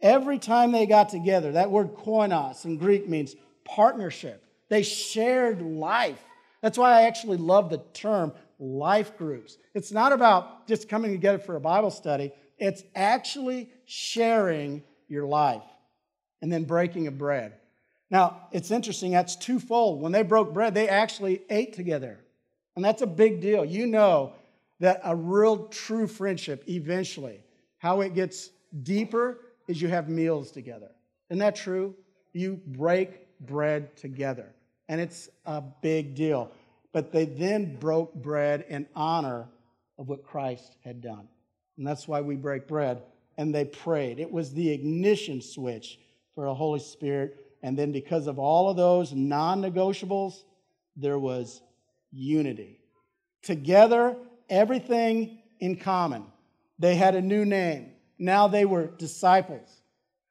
Every 0.00 0.38
time 0.38 0.72
they 0.72 0.86
got 0.86 1.08
together, 1.08 1.52
that 1.52 1.70
word 1.70 1.94
koinos 1.94 2.64
in 2.64 2.76
Greek 2.76 3.08
means 3.08 3.34
partnership. 3.64 4.44
They 4.68 4.82
shared 4.82 5.62
life. 5.62 6.22
That's 6.60 6.78
why 6.78 6.92
I 6.92 7.02
actually 7.02 7.38
love 7.38 7.70
the 7.70 7.82
term 7.92 8.32
life 8.58 9.16
groups. 9.16 9.56
It's 9.74 9.92
not 9.92 10.12
about 10.12 10.66
just 10.68 10.88
coming 10.88 11.12
together 11.12 11.38
for 11.38 11.56
a 11.56 11.60
Bible 11.60 11.90
study, 11.90 12.32
it's 12.58 12.82
actually 12.94 13.70
sharing 13.84 14.82
your 15.08 15.26
life 15.26 15.62
and 16.42 16.52
then 16.52 16.64
breaking 16.64 17.06
of 17.06 17.18
bread. 17.18 17.54
Now, 18.10 18.48
it's 18.52 18.70
interesting, 18.70 19.12
that's 19.12 19.36
twofold. 19.36 20.00
When 20.00 20.12
they 20.12 20.22
broke 20.22 20.52
bread, 20.52 20.74
they 20.74 20.88
actually 20.88 21.42
ate 21.50 21.72
together. 21.72 22.20
And 22.76 22.84
that's 22.84 23.02
a 23.02 23.06
big 23.06 23.40
deal. 23.40 23.64
You 23.64 23.86
know 23.86 24.34
that 24.80 25.00
a 25.04 25.14
real 25.14 25.68
true 25.68 26.06
friendship, 26.06 26.64
eventually, 26.68 27.40
how 27.78 28.02
it 28.02 28.14
gets 28.14 28.50
deeper 28.82 29.40
is 29.68 29.80
you 29.80 29.88
have 29.88 30.08
meals 30.08 30.50
together. 30.50 30.90
Isn't 31.30 31.38
that 31.38 31.56
true? 31.56 31.94
You 32.32 32.60
break 32.66 33.38
bread 33.40 33.96
together. 33.96 34.52
And 34.88 35.00
it's 35.00 35.28
a 35.46 35.60
big 35.60 36.14
deal. 36.14 36.50
But 36.92 37.10
they 37.10 37.24
then 37.24 37.76
broke 37.76 38.14
bread 38.14 38.66
in 38.68 38.86
honor 38.94 39.48
of 39.98 40.08
what 40.08 40.24
Christ 40.24 40.76
had 40.84 41.00
done. 41.00 41.28
And 41.76 41.86
that's 41.86 42.06
why 42.06 42.20
we 42.20 42.36
break 42.36 42.68
bread. 42.68 43.02
And 43.36 43.54
they 43.54 43.64
prayed. 43.64 44.20
It 44.20 44.30
was 44.30 44.52
the 44.52 44.70
ignition 44.70 45.40
switch 45.40 45.98
for 46.34 46.44
the 46.44 46.54
Holy 46.54 46.80
Spirit. 46.80 47.36
And 47.62 47.78
then, 47.78 47.92
because 47.92 48.26
of 48.26 48.38
all 48.38 48.68
of 48.68 48.76
those 48.76 49.12
non 49.12 49.62
negotiables, 49.62 50.44
there 50.96 51.18
was 51.18 51.62
unity. 52.12 52.78
Together, 53.42 54.16
everything 54.48 55.38
in 55.60 55.76
common. 55.76 56.24
They 56.78 56.94
had 56.94 57.14
a 57.14 57.22
new 57.22 57.44
name. 57.44 57.92
Now 58.18 58.48
they 58.48 58.64
were 58.64 58.86
disciples. 58.86 59.82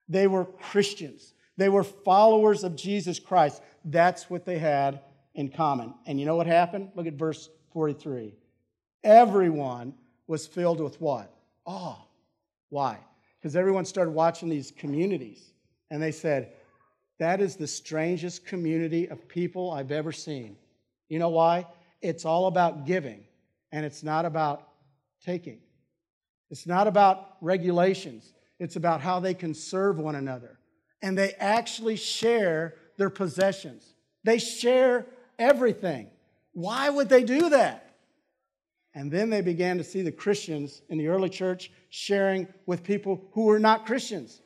They 0.08 0.28
were 0.28 0.46
Christians. 0.46 1.34
They 1.58 1.70
were 1.70 1.84
followers 1.84 2.64
of 2.64 2.76
Jesus 2.76 3.20
Christ. 3.20 3.62
That's 3.86 4.30
what 4.30 4.46
they 4.46 4.58
had 4.58 5.02
in 5.36 5.50
common. 5.50 5.94
And 6.06 6.20
you 6.20 6.26
know 6.26 6.36
what 6.36 6.48
happened? 6.48 6.92
Look 6.96 7.08
at 7.08 7.14
verse 7.14 7.50
43. 7.74 8.36
Everyone 9.04 9.94
was 10.34 10.48
filled 10.48 10.82
with 10.82 11.00
what? 11.00 11.32
Awe. 11.64 12.04
Why? 12.70 12.98
Because 13.40 13.56
everyone 13.56 13.86
started 13.86 14.10
watching 14.10 14.50
these 14.50 14.72
communities 14.72 15.54
and 15.92 16.02
they 16.02 16.12
said, 16.12 16.54
That 17.20 17.40
is 17.40 17.56
the 17.56 17.68
strangest 17.68 18.44
community 18.44 19.08
of 19.10 19.28
people 19.28 19.70
I've 19.70 19.92
ever 19.92 20.12
seen. 20.12 20.58
You 21.08 21.20
know 21.20 21.30
why? 21.30 21.68
It's 22.02 22.26
all 22.26 22.48
about 22.48 22.88
giving 22.88 23.26
and 23.72 23.86
it's 23.86 24.02
not 24.02 24.26
about 24.26 24.68
taking. 25.24 25.60
It's 26.50 26.66
not 26.66 26.88
about 26.88 27.38
regulations, 27.40 28.34
it's 28.58 28.76
about 28.76 29.02
how 29.02 29.20
they 29.20 29.36
can 29.36 29.54
serve 29.54 30.00
one 30.00 30.16
another. 30.16 30.58
And 31.04 31.16
they 31.16 31.34
actually 31.34 31.96
share 31.96 32.74
their 32.98 33.12
possessions, 33.12 33.86
they 34.24 34.40
share 34.40 35.06
everything. 35.38 36.08
Why 36.54 36.90
would 36.90 37.10
they 37.10 37.24
do 37.24 37.50
that? 37.50 37.93
And 38.96 39.12
then 39.12 39.30
they 39.30 39.42
began 39.42 39.78
to 39.78 39.84
see 39.84 40.02
the 40.02 40.12
Christians 40.12 40.82
in 40.90 40.98
the 40.98 41.08
early 41.08 41.30
church 41.30 41.72
sharing 41.90 42.48
with 42.66 42.84
people 42.84 43.24
who 43.32 43.46
were 43.46 43.60
not 43.60 43.86
Christians. 43.86 44.40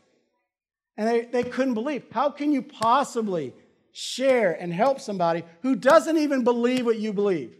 And 0.95 1.07
they, 1.07 1.21
they 1.25 1.43
couldn't 1.43 1.73
believe 1.73 2.03
how 2.11 2.29
can 2.29 2.51
you 2.51 2.61
possibly 2.61 3.53
share 3.91 4.53
and 4.53 4.73
help 4.73 4.99
somebody 4.99 5.43
who 5.61 5.75
doesn't 5.75 6.17
even 6.17 6.43
believe 6.43 6.85
what 6.85 6.97
you 6.97 7.13
believe? 7.13 7.55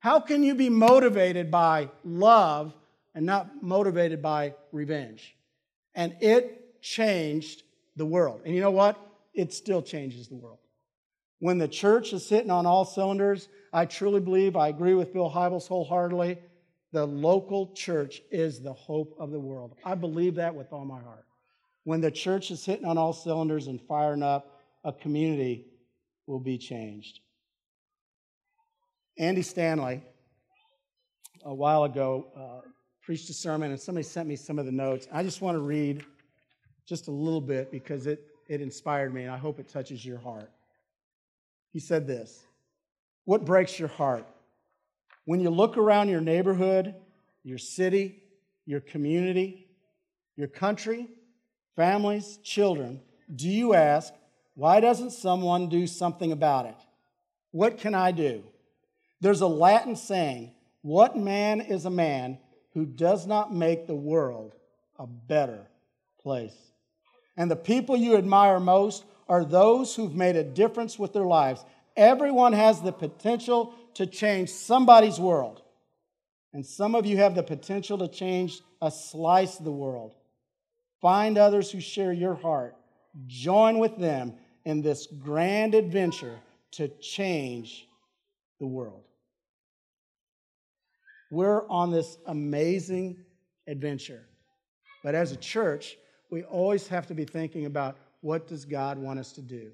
How 0.00 0.20
can 0.20 0.42
you 0.42 0.54
be 0.54 0.68
motivated 0.68 1.50
by 1.50 1.88
love 2.04 2.74
and 3.14 3.24
not 3.24 3.62
motivated 3.62 4.20
by 4.20 4.54
revenge? 4.72 5.36
And 5.94 6.16
it 6.20 6.82
changed 6.82 7.62
the 7.96 8.04
world. 8.04 8.42
And 8.44 8.54
you 8.54 8.60
know 8.60 8.70
what? 8.70 8.98
It 9.32 9.52
still 9.52 9.82
changes 9.82 10.28
the 10.28 10.34
world. 10.34 10.58
When 11.38 11.58
the 11.58 11.68
church 11.68 12.12
is 12.12 12.26
sitting 12.26 12.50
on 12.50 12.66
all 12.66 12.84
cylinders, 12.84 13.48
I 13.74 13.86
truly 13.86 14.20
believe, 14.20 14.54
I 14.54 14.68
agree 14.68 14.94
with 14.94 15.12
Bill 15.12 15.28
Hybels 15.28 15.66
wholeheartedly, 15.66 16.38
the 16.92 17.04
local 17.04 17.72
church 17.74 18.22
is 18.30 18.60
the 18.60 18.72
hope 18.72 19.16
of 19.18 19.32
the 19.32 19.40
world. 19.40 19.74
I 19.84 19.96
believe 19.96 20.36
that 20.36 20.54
with 20.54 20.72
all 20.72 20.84
my 20.84 21.00
heart. 21.00 21.24
When 21.82 22.00
the 22.00 22.12
church 22.12 22.52
is 22.52 22.64
hitting 22.64 22.86
on 22.86 22.96
all 22.96 23.12
cylinders 23.12 23.66
and 23.66 23.80
firing 23.82 24.22
up, 24.22 24.60
a 24.84 24.92
community 24.92 25.66
will 26.28 26.38
be 26.38 26.56
changed. 26.56 27.18
Andy 29.18 29.42
Stanley, 29.42 30.02
a 31.44 31.52
while 31.52 31.82
ago, 31.82 32.28
uh, 32.36 32.68
preached 33.02 33.28
a 33.28 33.34
sermon, 33.34 33.72
and 33.72 33.80
somebody 33.80 34.04
sent 34.04 34.28
me 34.28 34.36
some 34.36 34.60
of 34.60 34.66
the 34.66 34.72
notes. 34.72 35.08
I 35.12 35.24
just 35.24 35.40
want 35.40 35.56
to 35.56 35.60
read 35.60 36.04
just 36.86 37.08
a 37.08 37.10
little 37.10 37.40
bit 37.40 37.72
because 37.72 38.06
it, 38.06 38.24
it 38.48 38.60
inspired 38.60 39.12
me, 39.12 39.22
and 39.24 39.32
I 39.32 39.36
hope 39.36 39.58
it 39.58 39.68
touches 39.68 40.04
your 40.04 40.18
heart. 40.18 40.52
He 41.72 41.80
said 41.80 42.06
this 42.06 42.43
What 43.24 43.44
breaks 43.44 43.78
your 43.78 43.88
heart? 43.88 44.26
When 45.24 45.40
you 45.40 45.50
look 45.50 45.76
around 45.76 46.08
your 46.08 46.20
neighborhood, 46.20 46.94
your 47.42 47.58
city, 47.58 48.22
your 48.66 48.80
community, 48.80 49.66
your 50.36 50.48
country, 50.48 51.08
families, 51.76 52.38
children, 52.42 53.00
do 53.34 53.48
you 53.48 53.74
ask, 53.74 54.12
why 54.54 54.80
doesn't 54.80 55.10
someone 55.10 55.68
do 55.68 55.86
something 55.86 56.32
about 56.32 56.66
it? 56.66 56.76
What 57.50 57.78
can 57.78 57.94
I 57.94 58.12
do? 58.12 58.44
There's 59.20 59.40
a 59.40 59.46
Latin 59.46 59.96
saying, 59.96 60.52
What 60.82 61.16
man 61.16 61.60
is 61.60 61.86
a 61.86 61.90
man 61.90 62.38
who 62.74 62.84
does 62.84 63.26
not 63.26 63.54
make 63.54 63.86
the 63.86 63.94
world 63.94 64.54
a 64.98 65.06
better 65.06 65.66
place? 66.20 66.56
And 67.36 67.50
the 67.50 67.56
people 67.56 67.96
you 67.96 68.16
admire 68.16 68.60
most 68.60 69.04
are 69.28 69.44
those 69.44 69.94
who've 69.94 70.14
made 70.14 70.36
a 70.36 70.44
difference 70.44 70.98
with 70.98 71.12
their 71.12 71.24
lives. 71.24 71.64
Everyone 71.96 72.52
has 72.52 72.80
the 72.80 72.92
potential 72.92 73.74
to 73.94 74.06
change 74.06 74.50
somebody's 74.50 75.18
world. 75.18 75.62
And 76.52 76.64
some 76.64 76.94
of 76.94 77.06
you 77.06 77.16
have 77.18 77.34
the 77.34 77.42
potential 77.42 77.98
to 77.98 78.08
change 78.08 78.60
a 78.80 78.90
slice 78.90 79.58
of 79.58 79.64
the 79.64 79.72
world. 79.72 80.14
Find 81.00 81.36
others 81.36 81.70
who 81.70 81.80
share 81.80 82.12
your 82.12 82.34
heart. 82.34 82.76
Join 83.26 83.78
with 83.78 83.96
them 83.98 84.34
in 84.64 84.82
this 84.82 85.06
grand 85.06 85.74
adventure 85.74 86.38
to 86.72 86.88
change 86.88 87.86
the 88.58 88.66
world. 88.66 89.02
We're 91.30 91.68
on 91.68 91.90
this 91.90 92.18
amazing 92.26 93.18
adventure. 93.66 94.26
But 95.02 95.14
as 95.14 95.32
a 95.32 95.36
church, 95.36 95.96
we 96.30 96.42
always 96.44 96.86
have 96.88 97.06
to 97.08 97.14
be 97.14 97.24
thinking 97.24 97.66
about 97.66 97.96
what 98.20 98.46
does 98.46 98.64
God 98.64 98.98
want 98.98 99.18
us 99.18 99.32
to 99.32 99.42
do? 99.42 99.70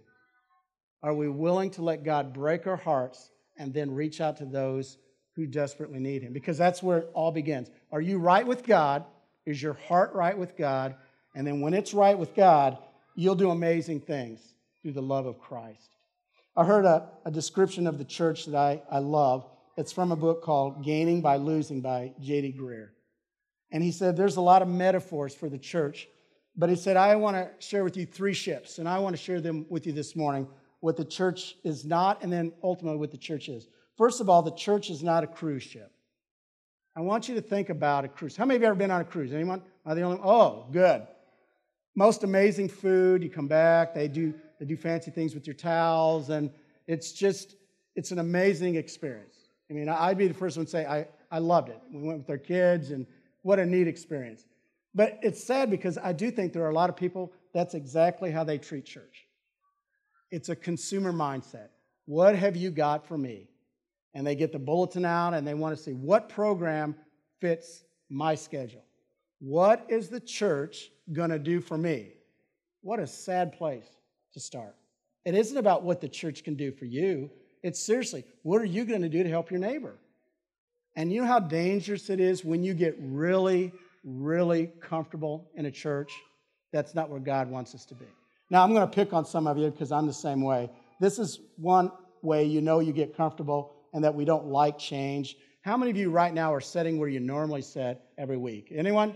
Are 1.03 1.15
we 1.15 1.29
willing 1.29 1.71
to 1.73 1.83
let 1.83 2.05
God 2.05 2.33
break 2.33 2.67
our 2.67 2.77
hearts 2.77 3.31
and 3.57 3.73
then 3.73 3.95
reach 3.95 4.21
out 4.21 4.37
to 4.39 4.45
those 4.45 4.99
who 5.35 5.47
desperately 5.47 5.99
need 5.99 6.23
Him? 6.23 6.33
Because 6.33 6.59
that's 6.59 6.83
where 6.83 6.99
it 6.99 7.11
all 7.15 7.33
begins. 7.33 7.71
Are 7.91 8.01
you 8.01 8.19
right 8.19 8.47
with 8.47 8.65
God? 8.65 9.05
Is 9.47 9.63
your 9.63 9.75
heart 9.75 10.13
right 10.15 10.37
with 10.37 10.57
God? 10.57 10.95
And 11.35 11.47
then 11.47 11.61
when 11.61 11.75
it's 11.75 11.95
right 11.95 12.19
with 12.19 12.35
God, 12.35 12.79
you'll 13.15 13.35
do 13.35 13.51
amazing 13.51 14.01
things 14.01 14.41
through 14.83 14.93
the 14.93 15.03
love 15.03 15.27
of 15.27 15.39
Christ. 15.39 15.97
I 16.57 16.65
heard 16.65 16.85
a, 16.85 17.09
a 17.25 17.31
description 17.31 17.87
of 17.87 17.97
the 17.97 18.05
church 18.05 18.47
that 18.47 18.57
I, 18.57 18.83
I 18.91 18.99
love. 18.99 19.47
It's 19.77 19.93
from 19.93 20.13
a 20.13 20.17
book 20.17 20.43
called 20.43 20.85
Gaining 20.85 21.23
by 21.23 21.37
Losing 21.37 21.81
by 21.81 22.13
J.D. 22.21 22.57
Greear. 22.61 22.89
And 23.73 23.83
he 23.83 23.93
said 23.93 24.17
there's 24.17 24.37
a 24.37 24.43
lot 24.43 24.63
of 24.63 24.69
metaphors 24.69 25.35
for 25.35 25.49
the 25.49 25.59
church, 25.59 26.09
but 26.57 26.69
he 26.69 26.77
said, 26.77 26.97
I 26.97 27.15
want 27.17 27.37
to 27.37 27.49
share 27.65 27.85
with 27.85 27.97
you 27.97 28.05
three 28.05 28.35
ships, 28.35 28.79
and 28.79 28.89
I 28.89 28.99
want 28.99 29.17
to 29.17 29.23
share 29.23 29.41
them 29.41 29.65
with 29.71 29.87
you 29.87 29.93
this 29.93 30.17
morning 30.17 30.49
what 30.81 30.97
the 30.97 31.05
church 31.05 31.57
is 31.65 31.85
not, 31.85 32.23
and 32.23 32.33
then 32.33 32.53
ultimately 32.63 32.99
what 32.99 33.11
the 33.11 33.19
church 33.19 33.49
is. 33.49 33.69
First 33.97 34.21
of 34.21 34.29
all, 34.29 34.43
the 34.43 34.55
church 34.55 34.91
is 34.91 35.03
not 35.03 35.25
a 35.25 35.27
cruise 35.27 35.63
ship. 35.63 35.93
I 36.97 37.01
want 37.01 37.29
you 37.29 37.35
to 37.37 37.41
think 37.41 37.69
about 37.69 38.05
a 38.05 38.09
cruise. 38.09 38.37
How 38.37 38.45
many 38.45 38.57
of 38.57 38.63
you 38.63 38.69
ever 38.69 38.75
been 38.75 38.91
on 38.91 39.01
a 39.01 39.05
cruise? 39.05 39.33
Anyone? 39.33 39.63
Are 39.87 39.95
the 39.95 40.03
only? 40.03 40.21
Oh, 40.23 40.67
good. 40.73 41.07
Most 41.95 42.25
amazing 42.25 42.69
food. 42.69 43.23
You 43.23 43.31
come 43.31 43.49
back. 43.49 43.95
They 43.95 44.09
do 44.09 44.35
they 44.59 44.67
do 44.67 44.77
fancy 44.77 45.11
things 45.11 45.35
with 45.35 45.47
your 45.47 45.55
towels, 45.55 46.31
and 46.31 46.51
it's 46.87 47.13
just 47.13 47.57
it's 47.95 48.11
an 48.11 48.19
amazing 48.19 48.77
experience. 48.77 49.37
I 49.71 49.75
mean, 49.75 49.89
I'd 49.89 50.19
be 50.19 50.29
the 50.29 50.35
first 50.35 50.57
one 50.57 50.67
to 50.67 50.71
say 50.71 50.87
I 50.87 51.07
I 51.31 51.39
loved 51.39 51.69
it. 51.69 51.81
We 51.93 52.03
went 52.03 52.19
with 52.19 52.31
our 52.31 52.39
kids, 52.39 52.91
and 52.91 53.07
what 53.43 53.59
a 53.59 53.67
neat 53.67 53.87
experience. 53.87 54.45
But 54.95 55.19
it's 55.23 55.43
sad 55.43 55.71
because 55.71 55.99
I 55.99 56.13
do 56.13 56.31
think 56.31 56.53
there 56.53 56.65
are 56.65 56.71
a 56.71 56.75
lot 56.75 56.91
of 56.91 56.97
people 56.97 57.33
that's 57.55 57.75
exactly 57.75 58.31
how 58.31 58.45
they 58.45 58.59
treat 58.59 58.85
church. 58.85 59.27
It's 60.31 60.49
a 60.49 60.57
consumer 60.57 61.13
mindset. 61.13 61.69
What 62.07 62.37
have 62.37 62.57
you 62.57 62.71
got 62.71 63.07
for 63.07 63.19
me? 63.19 63.49
And 64.15 64.27
they 64.27 64.35
get 64.35 64.53
the 64.53 64.59
bulletin 64.59 65.05
out 65.05 65.35
and 65.35 65.47
they 65.47 65.55
want 65.55 65.77
to 65.77 65.83
see 65.83 65.93
what 65.93 66.29
program 66.29 66.97
fits 67.41 67.85
my 68.09 68.35
schedule. 68.35 68.85
What 69.39 69.87
is 69.89 70.09
the 70.09 70.21
church 70.21 70.91
going 71.13 71.31
to 71.31 71.39
do 71.39 71.61
for 71.61 71.79
me? 71.79 72.13
What 72.83 73.01
a 73.01 73.07
sad 73.07 73.53
place 73.53 73.87
to 74.35 74.41
start. 74.41 74.75
It 75.25 75.35
isn't 75.35 75.57
about 75.57 75.83
what 75.83 76.01
the 76.01 76.09
church 76.09 76.45
can 76.45 76.55
do 76.55 76.73
for 76.73 76.87
you. 76.87 77.31
It's 77.63 77.81
seriously, 77.81 78.25
what 78.43 78.61
are 78.61 78.67
you 78.67 78.85
going 78.85 79.03
to 79.03 79.09
do 79.09 79.23
to 79.23 79.29
help 79.29 79.51
your 79.51 79.61
neighbor? 79.61 79.95
And 80.97 81.13
you 81.13 81.21
know 81.21 81.27
how 81.27 81.41
dangerous 81.41 82.11
it 82.11 82.21
is 82.21 82.45
when 82.45 82.63
you 82.63 82.75
get 82.75 82.97
really, 82.99 83.73
really 84.03 84.71
comfortable 84.81 85.49
in 85.55 85.67
a 85.67 85.71
church? 85.71 86.13
That's 86.73 86.95
not 86.95 87.11
where 87.11 87.21
God 87.21 87.51
wants 87.51 87.75
us 87.75 87.85
to 87.87 87.95
be. 87.95 88.07
Now, 88.51 88.65
I'm 88.65 88.75
going 88.75 88.87
to 88.87 88.93
pick 88.93 89.13
on 89.13 89.25
some 89.25 89.47
of 89.47 89.57
you 89.57 89.71
because 89.71 89.93
I'm 89.93 90.07
the 90.07 90.13
same 90.13 90.43
way. 90.43 90.69
This 91.01 91.21
is 91.21 91.41
one 91.57 91.93
way 92.21 92.45
you 92.45 92.61
know 92.61 92.81
you 92.81 92.93
get 92.93 93.17
comfortable 93.17 93.77
and 93.95 94.03
that 94.03 94.15
we 94.15 94.25
don't 94.25 94.47
like 94.47 94.77
change. 94.77 95.37
How 95.63 95.77
many 95.77 95.91
of 95.91 95.97
you 95.97 96.11
right 96.11 96.35
now 96.35 96.53
are 96.53 96.61
sitting 96.61 96.99
where 96.99 97.09
you 97.09 97.21
normally 97.21 97.63
sit 97.63 98.01
every 98.19 98.37
week? 98.37 98.73
Anyone? 98.75 99.15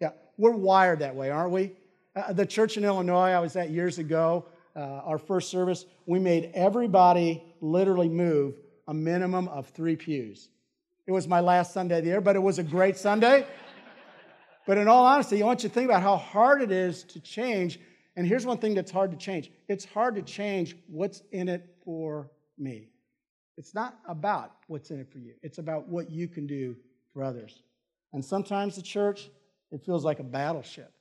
Yeah, 0.00 0.10
we're 0.36 0.52
wired 0.52 0.98
that 0.98 1.16
way, 1.16 1.30
aren't 1.30 1.52
we? 1.52 1.72
Uh, 2.14 2.34
the 2.34 2.44
church 2.44 2.76
in 2.76 2.84
Illinois 2.84 3.30
I 3.30 3.40
was 3.40 3.56
at 3.56 3.70
years 3.70 3.98
ago, 3.98 4.46
uh, 4.76 4.80
our 4.80 5.18
first 5.18 5.50
service, 5.50 5.86
we 6.06 6.18
made 6.18 6.50
everybody 6.54 7.42
literally 7.60 8.08
move 8.08 8.56
a 8.88 8.94
minimum 8.94 9.48
of 9.48 9.68
three 9.68 9.96
pews. 9.96 10.50
It 11.06 11.12
was 11.12 11.26
my 11.26 11.40
last 11.40 11.72
Sunday 11.72 11.98
of 11.98 12.04
there, 12.04 12.20
but 12.20 12.36
it 12.36 12.40
was 12.40 12.58
a 12.58 12.62
great 12.62 12.96
Sunday. 12.96 13.46
but 14.66 14.76
in 14.76 14.88
all 14.88 15.06
honesty, 15.06 15.42
I 15.42 15.46
want 15.46 15.62
you 15.62 15.68
to 15.68 15.74
think 15.74 15.88
about 15.88 16.02
how 16.02 16.16
hard 16.16 16.60
it 16.60 16.70
is 16.70 17.02
to 17.04 17.20
change 17.20 17.78
and 18.16 18.26
here's 18.26 18.46
one 18.46 18.58
thing 18.58 18.74
that's 18.74 18.90
hard 18.90 19.10
to 19.10 19.16
change 19.16 19.50
it's 19.68 19.84
hard 19.84 20.14
to 20.16 20.22
change 20.22 20.76
what's 20.86 21.22
in 21.32 21.48
it 21.48 21.76
for 21.84 22.30
me. 22.58 22.88
It's 23.56 23.74
not 23.74 23.98
about 24.08 24.52
what's 24.66 24.90
in 24.90 25.00
it 25.00 25.10
for 25.10 25.18
you, 25.18 25.34
it's 25.42 25.58
about 25.58 25.88
what 25.88 26.10
you 26.10 26.28
can 26.28 26.46
do 26.46 26.76
for 27.12 27.22
others. 27.22 27.62
And 28.12 28.24
sometimes 28.24 28.76
the 28.76 28.82
church, 28.82 29.28
it 29.72 29.84
feels 29.84 30.04
like 30.04 30.20
a 30.20 30.24
battleship. 30.24 30.92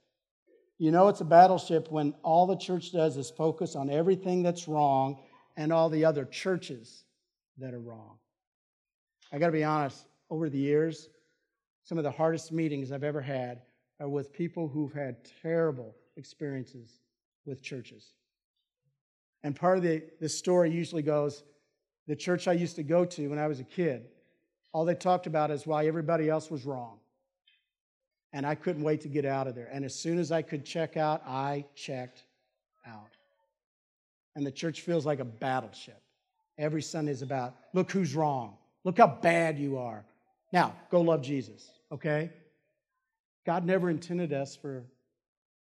You 0.80 0.92
know, 0.92 1.08
it's 1.08 1.22
a 1.22 1.26
battleship 1.26 1.92
when 1.92 2.16
all 2.24 2.48
the 2.48 2.56
church 2.56 2.92
does 2.92 3.18
is 3.18 3.30
focus 3.30 3.76
on 3.76 3.90
everything 3.90 4.42
that's 4.42 4.68
wrong 4.68 5.20
and 5.56 5.72
all 5.72 5.90
the 5.90 6.06
other 6.06 6.26
churches 6.26 7.04
that 7.60 7.74
are 7.74 7.80
wrong. 7.80 8.18
I 9.32 9.38
got 9.38 9.48
to 9.48 9.52
be 9.52 9.64
honest, 9.64 10.08
over 10.32 10.50
the 10.50 10.58
years, 10.58 11.10
some 11.84 12.00
of 12.00 12.04
the 12.04 12.12
hardest 12.12 12.52
meetings 12.52 12.92
I've 12.92 13.04
ever 13.04 13.22
had 13.22 13.62
are 14.00 14.10
with 14.10 14.34
people 14.34 14.68
who've 14.68 14.92
had 14.92 15.18
terrible 15.44 15.96
experiences 16.18 17.03
with 17.46 17.62
churches. 17.62 18.14
And 19.44 19.56
part 19.56 19.78
of 19.78 19.84
the, 19.84 20.04
the 20.20 20.30
story 20.30 20.72
usually 20.72 21.02
goes 21.02 21.44
the 22.08 22.16
church 22.16 22.48
I 22.48 22.54
used 22.54 22.76
to 22.76 22.84
go 22.84 23.06
to 23.06 23.28
when 23.30 23.40
I 23.40 23.48
was 23.48 23.60
a 23.60 23.64
kid, 23.64 24.08
all 24.74 24.86
they 24.86 24.96
talked 24.96 25.28
about 25.28 25.52
is 25.52 25.66
why 25.66 25.88
everybody 25.88 26.30
else 26.30 26.50
was 26.52 26.66
wrong. 26.66 27.00
And 28.34 28.46
I 28.46 28.56
couldn't 28.56 28.84
wait 28.84 29.02
to 29.02 29.08
get 29.08 29.26
out 29.26 29.48
of 29.48 29.56
there. 29.56 29.70
And 29.72 29.86
as 29.86 29.96
soon 29.96 30.18
as 30.18 30.32
I 30.32 30.42
could 30.42 30.66
check 30.66 30.98
out, 30.98 31.22
I 31.26 31.66
checked 31.76 32.24
out. 32.88 33.12
And 34.36 34.46
the 34.46 34.52
church 34.52 34.82
feels 34.82 35.06
like 35.06 35.20
a 35.20 35.26
battleship. 35.26 36.02
Every 36.58 36.82
Sunday 36.82 37.12
is 37.12 37.22
about, 37.22 37.56
look 37.74 37.92
who's 37.92 38.16
wrong. 38.16 38.58
Look 38.84 38.98
how 38.98 39.08
bad 39.08 39.60
you 39.60 39.78
are. 39.78 40.04
Now, 40.52 40.76
go 40.90 41.02
love 41.02 41.22
Jesus, 41.22 41.70
okay? 41.92 42.32
God 43.46 43.66
never 43.66 43.90
intended 43.90 44.34
us 44.34 44.56
for 44.56 44.84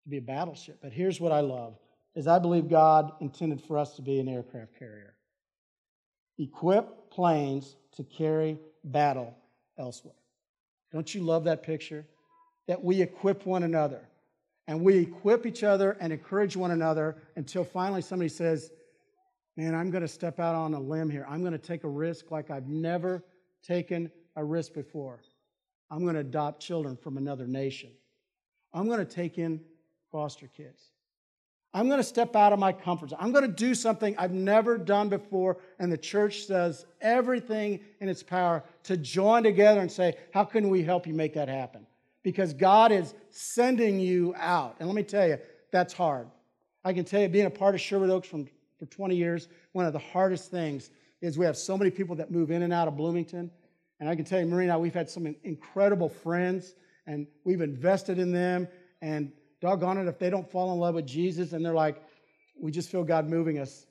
to 0.03 0.09
be 0.09 0.17
a 0.17 0.21
battleship. 0.21 0.79
But 0.81 0.91
here's 0.91 1.19
what 1.19 1.31
I 1.31 1.41
love 1.41 1.77
is 2.15 2.27
I 2.27 2.39
believe 2.39 2.69
God 2.69 3.11
intended 3.21 3.61
for 3.61 3.77
us 3.77 3.95
to 3.95 4.01
be 4.01 4.19
an 4.19 4.27
aircraft 4.27 4.77
carrier. 4.77 5.15
Equip 6.37 7.09
planes 7.11 7.75
to 7.95 8.03
carry 8.03 8.59
battle 8.83 9.35
elsewhere. 9.77 10.15
Don't 10.91 11.13
you 11.13 11.21
love 11.21 11.45
that 11.45 11.63
picture? 11.63 12.05
That 12.67 12.83
we 12.83 13.01
equip 13.01 13.45
one 13.45 13.63
another. 13.63 14.07
And 14.67 14.81
we 14.81 14.97
equip 14.97 15.45
each 15.45 15.63
other 15.63 15.97
and 15.99 16.13
encourage 16.13 16.55
one 16.55 16.71
another 16.71 17.17
until 17.35 17.63
finally 17.63 18.01
somebody 18.01 18.29
says, 18.29 18.71
Man, 19.57 19.75
I'm 19.75 19.91
going 19.91 20.01
to 20.01 20.07
step 20.07 20.39
out 20.39 20.55
on 20.55 20.73
a 20.73 20.79
limb 20.79 21.09
here. 21.09 21.25
I'm 21.29 21.41
going 21.41 21.51
to 21.51 21.59
take 21.59 21.83
a 21.83 21.89
risk 21.89 22.31
like 22.31 22.49
I've 22.49 22.69
never 22.69 23.21
taken 23.63 24.09
a 24.37 24.43
risk 24.43 24.73
before. 24.73 25.19
I'm 25.89 26.03
going 26.03 26.13
to 26.13 26.21
adopt 26.21 26.61
children 26.61 26.95
from 26.95 27.17
another 27.17 27.47
nation. 27.47 27.91
I'm 28.73 28.87
going 28.87 29.05
to 29.05 29.05
take 29.05 29.37
in 29.37 29.59
foster 30.11 30.47
kids. 30.47 30.91
I'm 31.73 31.87
going 31.87 31.99
to 31.99 32.03
step 32.03 32.35
out 32.35 32.51
of 32.51 32.59
my 32.59 32.73
comfort 32.73 33.11
zone. 33.11 33.19
I'm 33.21 33.31
going 33.31 33.47
to 33.47 33.55
do 33.55 33.73
something 33.73 34.15
I've 34.17 34.33
never 34.33 34.77
done 34.77 35.07
before. 35.07 35.57
And 35.79 35.91
the 35.91 35.97
church 35.97 36.47
does 36.47 36.85
everything 36.99 37.79
in 38.01 38.09
its 38.09 38.21
power 38.21 38.63
to 38.83 38.97
join 38.97 39.43
together 39.43 39.79
and 39.79 39.89
say, 39.89 40.17
How 40.33 40.43
can 40.43 40.69
we 40.69 40.83
help 40.83 41.07
you 41.07 41.13
make 41.13 41.33
that 41.35 41.47
happen? 41.47 41.87
Because 42.23 42.53
God 42.53 42.91
is 42.91 43.13
sending 43.29 43.99
you 43.99 44.35
out. 44.37 44.75
And 44.79 44.89
let 44.89 44.95
me 44.95 45.03
tell 45.03 45.27
you, 45.27 45.37
that's 45.71 45.93
hard. 45.93 46.27
I 46.83 46.93
can 46.93 47.05
tell 47.05 47.21
you, 47.21 47.29
being 47.29 47.45
a 47.45 47.51
part 47.51 47.73
of 47.73 47.81
Sherwood 47.81 48.09
Oaks 48.09 48.27
from, 48.27 48.47
for 48.77 48.85
20 48.87 49.15
years, 49.15 49.47
one 49.71 49.85
of 49.85 49.93
the 49.93 49.99
hardest 49.99 50.51
things 50.51 50.91
is 51.21 51.37
we 51.37 51.45
have 51.45 51.55
so 51.55 51.77
many 51.77 51.89
people 51.89 52.15
that 52.15 52.31
move 52.31 52.51
in 52.51 52.63
and 52.63 52.73
out 52.73 52.87
of 52.87 52.97
Bloomington. 52.97 53.49
And 53.99 54.09
I 54.09 54.15
can 54.15 54.25
tell 54.25 54.39
you, 54.39 54.45
Marina, 54.47 54.77
we've 54.77 54.93
had 54.93 55.09
some 55.09 55.35
incredible 55.43 56.09
friends, 56.09 56.73
and 57.05 57.27
we've 57.45 57.61
invested 57.61 58.17
in 58.19 58.31
them. 58.31 58.67
And 59.01 59.31
doggone 59.61 59.99
it, 59.99 60.07
if 60.07 60.19
they 60.19 60.29
don't 60.29 60.49
fall 60.49 60.73
in 60.73 60.79
love 60.79 60.95
with 60.95 61.05
Jesus 61.05 61.53
and 61.53 61.63
they're 61.63 61.73
like, 61.73 62.03
we 62.59 62.71
just 62.71 62.89
feel 62.89 63.03
God 63.03 63.29
moving 63.29 63.59
us 63.59 63.85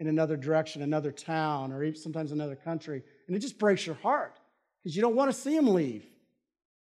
in 0.00 0.08
another 0.08 0.36
direction, 0.36 0.82
another 0.82 1.12
town, 1.12 1.72
or 1.72 1.84
even 1.84 1.98
sometimes 1.98 2.32
another 2.32 2.56
country. 2.56 3.02
And 3.26 3.36
it 3.36 3.38
just 3.38 3.58
breaks 3.58 3.86
your 3.86 3.94
heart 3.96 4.38
because 4.82 4.96
you 4.96 5.02
don't 5.02 5.14
want 5.14 5.30
to 5.30 5.36
see 5.36 5.54
them 5.54 5.72
leave, 5.72 6.04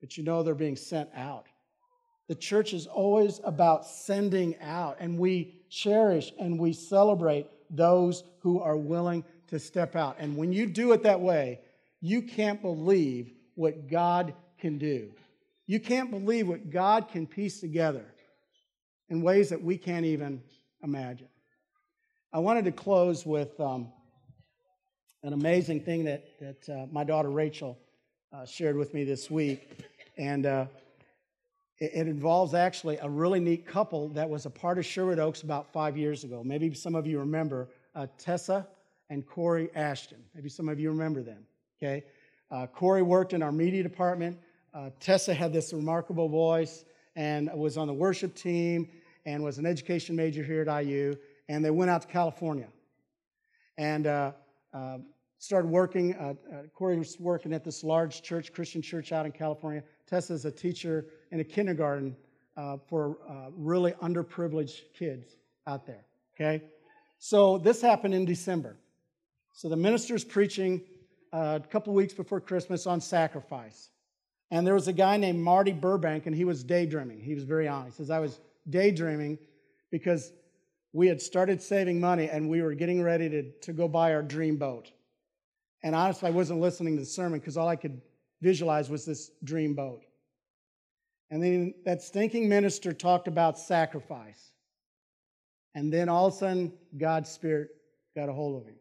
but 0.01 0.17
you 0.17 0.25
know 0.25 0.43
they're 0.43 0.55
being 0.55 0.77
sent 0.77 1.11
out. 1.15 1.47
The 2.29 2.35
church 2.35 2.73
is 2.73 2.87
always 2.87 3.41
about 3.45 3.85
sending 3.87 4.57
out, 4.61 4.97
and 4.99 5.19
we 5.19 5.63
cherish 5.69 6.33
and 6.39 6.59
we 6.59 6.73
celebrate 6.73 7.47
those 7.69 8.25
who 8.41 8.61
are 8.61 8.77
willing 8.77 9.25
to 9.49 9.59
step 9.59 9.95
out. 9.95 10.17
And 10.19 10.37
when 10.37 10.53
you 10.53 10.67
do 10.67 10.93
it 10.93 11.03
that 11.03 11.21
way, 11.21 11.61
you 12.01 12.23
can't 12.23 12.63
believe 12.63 13.33
what 13.55 13.91
God 13.91 14.35
can 14.59 14.79
do. 14.79 15.11
You 15.67 15.81
can't 15.81 16.11
believe 16.11 16.49
what 16.49 16.71
God 16.71 17.09
can 17.09 17.27
piece 17.27 17.61
together 17.61 18.12
in 19.13 19.21
ways 19.21 19.51
that 19.51 19.63
we 19.63 19.77
can't 19.77 20.07
even 20.07 20.43
imagine. 20.83 21.29
I 22.33 22.39
wanted 22.39 22.65
to 22.65 22.73
close 22.73 23.27
with 23.27 23.61
um, 23.61 23.89
an 25.23 25.35
amazing 25.35 25.81
thing 25.81 26.05
that, 26.05 26.25
that 26.41 26.69
uh, 26.71 26.87
my 26.91 27.05
daughter 27.05 27.29
Rachel 27.29 27.79
uh, 28.33 28.47
shared 28.47 28.75
with 28.75 28.95
me 28.95 29.05
this 29.05 29.31
week. 29.31 29.69
And 30.17 30.47
uh, 30.47 30.65
it, 31.79 31.91
it, 31.93 32.09
involves 32.09 32.55
actually 32.55 32.97
a 33.03 33.09
really 33.09 33.39
neat 33.39 33.67
couple 33.67 34.09
that 34.09 34.31
was 34.31 34.47
a 34.47 34.51
part 34.51 34.79
of 34.79 34.87
Sherwood 34.87 35.19
Oaks 35.19 35.43
about 35.43 35.71
five 35.75 35.95
years 35.95 36.25
ago. 36.25 36.43
Maybe 36.43 36.73
some 36.73 36.95
of 36.95 37.07
you 37.07 37.19
remember 37.19 37.69
uh, 37.95 38.07
Tessa 38.17 38.67
and 39.11 39.27
Corey 39.27 39.69
Ashton. 39.75 40.25
Maybe 40.35 40.49
some 40.49 40.71
of 40.71 40.81
you 40.81 40.89
remember 40.89 41.23
them. 41.23 41.45
Okay? 41.83 42.03
Uh, 42.51 42.67
Corey 42.67 43.03
worked 43.03 43.35
in 43.35 43.43
our 43.43 43.53
media 43.53 43.83
department. 43.83 44.39
Uh, 44.73 44.89
Tessa 45.01 45.35
had 45.35 45.53
this 45.53 45.75
remarkable 45.75 46.31
voice 46.31 46.87
and 47.15 47.51
was 47.53 47.77
on 47.77 47.87
the 47.87 47.93
worship 47.93 48.35
team 48.35 48.89
and 49.25 49.43
was 49.43 49.59
an 49.59 49.67
education 49.67 50.17
major 50.17 50.43
here 50.43 50.63
at 50.63 50.85
IU, 50.85 51.15
and 51.49 51.65
they 51.65 51.71
went 51.71 51.91
out 51.91 52.03
to 52.03 52.09
California 52.09 52.69
and 53.79 54.07
uh, 54.07 54.33
uh, 54.75 54.99
started 55.39 55.71
working. 55.71 56.15
Uh, 56.15 56.35
uh, 56.53 56.63
Corey 56.75 56.99
was 56.99 57.19
working 57.19 57.53
at 57.53 57.65
this 57.65 57.83
large 57.83 58.23
church, 58.23 58.53
Christian 58.53 58.83
church 58.83 59.13
out 59.13 59.27
in 59.27 59.33
California. 59.33 59.83
Tessa's 60.07 60.45
a 60.45 60.51
teacher 60.51 61.07
in 61.31 61.41
a 61.41 61.45
kindergarten 61.45 62.17
uh, 62.57 62.77
for 62.89 63.19
uh, 63.29 63.51
really 63.57 63.93
underprivileged 63.93 64.81
kids 64.97 65.37
out 65.67 65.87
there. 65.87 66.05
Okay? 66.35 66.63
So 67.19 67.59
this 67.59 67.81
happened 67.81 68.15
in 68.15 68.25
December. 68.25 68.77
So 69.53 69.69
the 69.69 69.77
minister's 69.77 70.25
preaching 70.25 70.83
a 71.33 71.63
couple 71.71 71.95
weeks 71.95 72.13
before 72.13 72.41
Christmas 72.41 72.87
on 72.87 73.01
sacrifice. 73.01 73.91
And 74.51 74.67
there 74.67 74.75
was 74.75 74.89
a 74.89 74.93
guy 74.93 75.17
named 75.17 75.39
Marty 75.39 75.73
Burbank, 75.73 76.27
and 76.27 76.37
he 76.37 76.45
was 76.45 76.63
daydreaming. 76.63 77.21
He 77.21 77.35
was 77.35 77.45
very 77.45 77.67
honest. 77.67 77.97
He 77.97 78.03
says, 78.03 78.11
I 78.11 78.19
was 78.19 78.39
daydreaming 78.69 79.39
because 79.91 80.33
we 80.93 81.07
had 81.07 81.21
started 81.21 81.63
saving 81.63 82.01
money 82.01 82.29
and 82.29 82.49
we 82.49 82.63
were 82.63 82.75
getting 82.75 83.03
ready 83.03 83.29
to, 83.29 83.51
to 83.61 83.73
go 83.73 83.89
buy 83.89 84.15
our 84.15 84.23
dream 84.23 84.57
boat. 84.57 84.91
And 85.83 85.95
honestly, 85.95 86.29
I 86.29 86.33
wasn't 86.33 86.61
listening 86.61 86.97
to 86.97 87.01
the 87.01 87.07
sermon 87.07 87.39
because 87.41 87.57
all 87.57 87.69
I 87.69 87.77
could 87.77 88.01
visualize 88.41 88.91
was 88.91 89.05
this 89.05 89.31
dream 89.43 89.75
boat. 89.75 90.05
And 91.31 91.43
then 91.43 91.75
that 91.85 92.03
stinking 92.03 92.49
minister 92.49 92.93
talked 92.93 93.27
about 93.27 93.59
sacrifice. 93.59 94.53
And 95.75 95.91
then 95.91 96.09
all 96.09 96.27
of 96.27 96.35
a 96.35 96.37
sudden, 96.37 96.73
God's 96.99 97.31
Spirit 97.31 97.71
got 98.15 98.29
a 98.29 98.33
hold 98.33 98.61
of 98.61 98.69
him. 98.69 98.77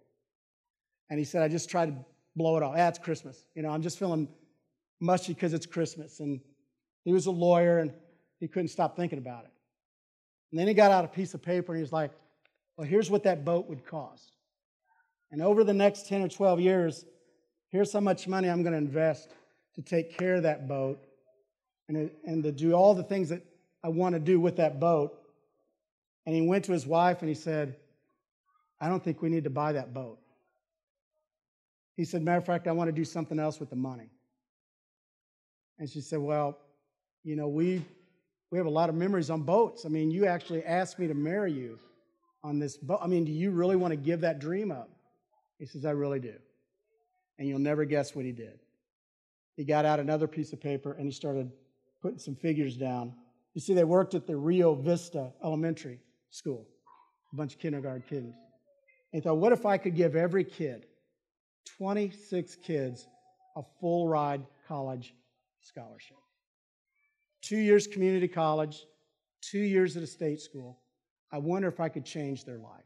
And 1.09 1.17
he 1.17 1.23
said, 1.23 1.41
I 1.41 1.47
just 1.47 1.69
tried 1.69 1.87
to 1.87 2.05
blow 2.35 2.57
it 2.57 2.63
off. 2.63 2.75
That's 2.75 2.99
ah, 2.99 3.03
Christmas. 3.03 3.45
You 3.55 3.61
know, 3.61 3.69
I'm 3.69 3.81
just 3.81 3.97
feeling 3.97 4.27
mushy 4.99 5.33
because 5.33 5.53
it's 5.53 5.65
Christmas. 5.65 6.19
And 6.19 6.41
he 7.05 7.13
was 7.13 7.25
a 7.25 7.31
lawyer 7.31 7.79
and 7.79 7.93
he 8.39 8.47
couldn't 8.47 8.69
stop 8.69 8.95
thinking 8.97 9.17
about 9.17 9.45
it. 9.45 9.51
And 10.51 10.59
then 10.59 10.67
he 10.67 10.73
got 10.73 10.91
out 10.91 11.05
a 11.05 11.07
piece 11.07 11.33
of 11.33 11.41
paper 11.41 11.71
and 11.71 11.79
he 11.79 11.81
was 11.81 11.93
like, 11.93 12.11
Well, 12.77 12.87
here's 12.87 13.09
what 13.09 13.23
that 13.23 13.45
boat 13.45 13.67
would 13.69 13.85
cost. 13.85 14.33
And 15.31 15.41
over 15.41 15.63
the 15.63 15.73
next 15.73 16.07
10 16.07 16.23
or 16.23 16.27
12 16.27 16.59
years, 16.59 17.05
here's 17.69 17.93
how 17.93 18.01
much 18.01 18.27
money 18.27 18.49
I'm 18.49 18.63
going 18.63 18.73
to 18.73 18.77
invest 18.77 19.29
to 19.75 19.81
take 19.81 20.17
care 20.17 20.35
of 20.35 20.43
that 20.43 20.67
boat 20.67 20.99
and, 21.87 22.11
and 22.25 22.43
to 22.43 22.51
do 22.51 22.73
all 22.73 22.93
the 22.93 23.03
things 23.03 23.29
that 23.29 23.41
I 23.83 23.89
want 23.89 24.13
to 24.13 24.19
do 24.19 24.39
with 24.39 24.57
that 24.57 24.79
boat. 24.79 25.17
And 26.25 26.35
he 26.35 26.41
went 26.41 26.65
to 26.65 26.73
his 26.73 26.85
wife 26.85 27.21
and 27.21 27.29
he 27.29 27.35
said, 27.35 27.77
I 28.79 28.89
don't 28.89 29.03
think 29.03 29.21
we 29.21 29.29
need 29.29 29.45
to 29.45 29.49
buy 29.49 29.71
that 29.73 29.93
boat. 29.93 30.19
He 31.95 32.03
said, 32.03 32.23
Matter 32.23 32.39
of 32.39 32.45
fact, 32.45 32.67
I 32.67 32.71
want 32.71 32.89
to 32.89 32.91
do 32.91 33.05
something 33.05 33.39
else 33.39 33.59
with 33.59 33.69
the 33.69 33.75
money. 33.75 34.09
And 35.79 35.89
she 35.89 36.01
said, 36.01 36.19
Well, 36.19 36.57
you 37.23 37.35
know, 37.35 37.47
we 37.47 37.85
we 38.51 38.57
have 38.57 38.67
a 38.67 38.71
lot 38.71 38.89
of 38.89 38.95
memories 38.95 39.29
on 39.29 39.43
boats. 39.43 39.85
I 39.85 39.89
mean, 39.89 40.11
you 40.11 40.25
actually 40.25 40.63
asked 40.65 40.99
me 40.99 41.07
to 41.07 41.13
marry 41.13 41.53
you 41.53 41.79
on 42.43 42.59
this 42.59 42.77
boat. 42.77 42.99
I 43.01 43.07
mean, 43.07 43.23
do 43.23 43.31
you 43.31 43.51
really 43.51 43.77
want 43.77 43.91
to 43.91 43.97
give 43.97 44.21
that 44.21 44.39
dream 44.39 44.71
up? 44.71 44.89
He 45.57 45.65
says, 45.65 45.85
I 45.85 45.91
really 45.91 46.19
do. 46.19 46.33
And 47.39 47.47
you'll 47.47 47.59
never 47.59 47.85
guess 47.85 48.13
what 48.13 48.25
he 48.25 48.33
did. 48.33 48.59
He 49.55 49.63
got 49.63 49.85
out 49.85 49.99
another 49.99 50.27
piece 50.27 50.53
of 50.53 50.59
paper 50.59 50.93
and 50.93 51.05
he 51.05 51.11
started 51.11 51.51
putting 52.01 52.19
some 52.19 52.35
figures 52.35 52.75
down. 52.75 53.13
You 53.53 53.61
see, 53.61 53.73
they 53.73 53.83
worked 53.83 54.15
at 54.15 54.27
the 54.27 54.35
Rio 54.35 54.75
Vista 54.75 55.31
Elementary 55.43 55.99
School, 56.29 56.67
a 57.31 57.35
bunch 57.35 57.53
of 57.53 57.59
kindergarten 57.59 58.03
kids. 58.09 58.25
And 58.25 58.33
he 59.11 59.21
thought, 59.21 59.37
what 59.37 59.53
if 59.53 59.65
I 59.65 59.77
could 59.77 59.95
give 59.95 60.15
every 60.15 60.43
kid, 60.43 60.85
26 61.77 62.55
kids, 62.55 63.07
a 63.55 63.61
full 63.79 64.07
ride 64.07 64.45
college 64.67 65.13
scholarship? 65.61 66.20
Two 67.41 67.57
years 67.57 67.87
community 67.87 68.27
college, 68.27 68.85
two 69.41 69.59
years 69.59 69.97
at 69.97 70.03
a 70.03 70.07
state 70.07 70.39
school. 70.39 70.79
I 71.31 71.37
wonder 71.37 71.67
if 71.67 71.79
I 71.79 71.89
could 71.89 72.05
change 72.05 72.45
their 72.45 72.57
life. 72.57 72.81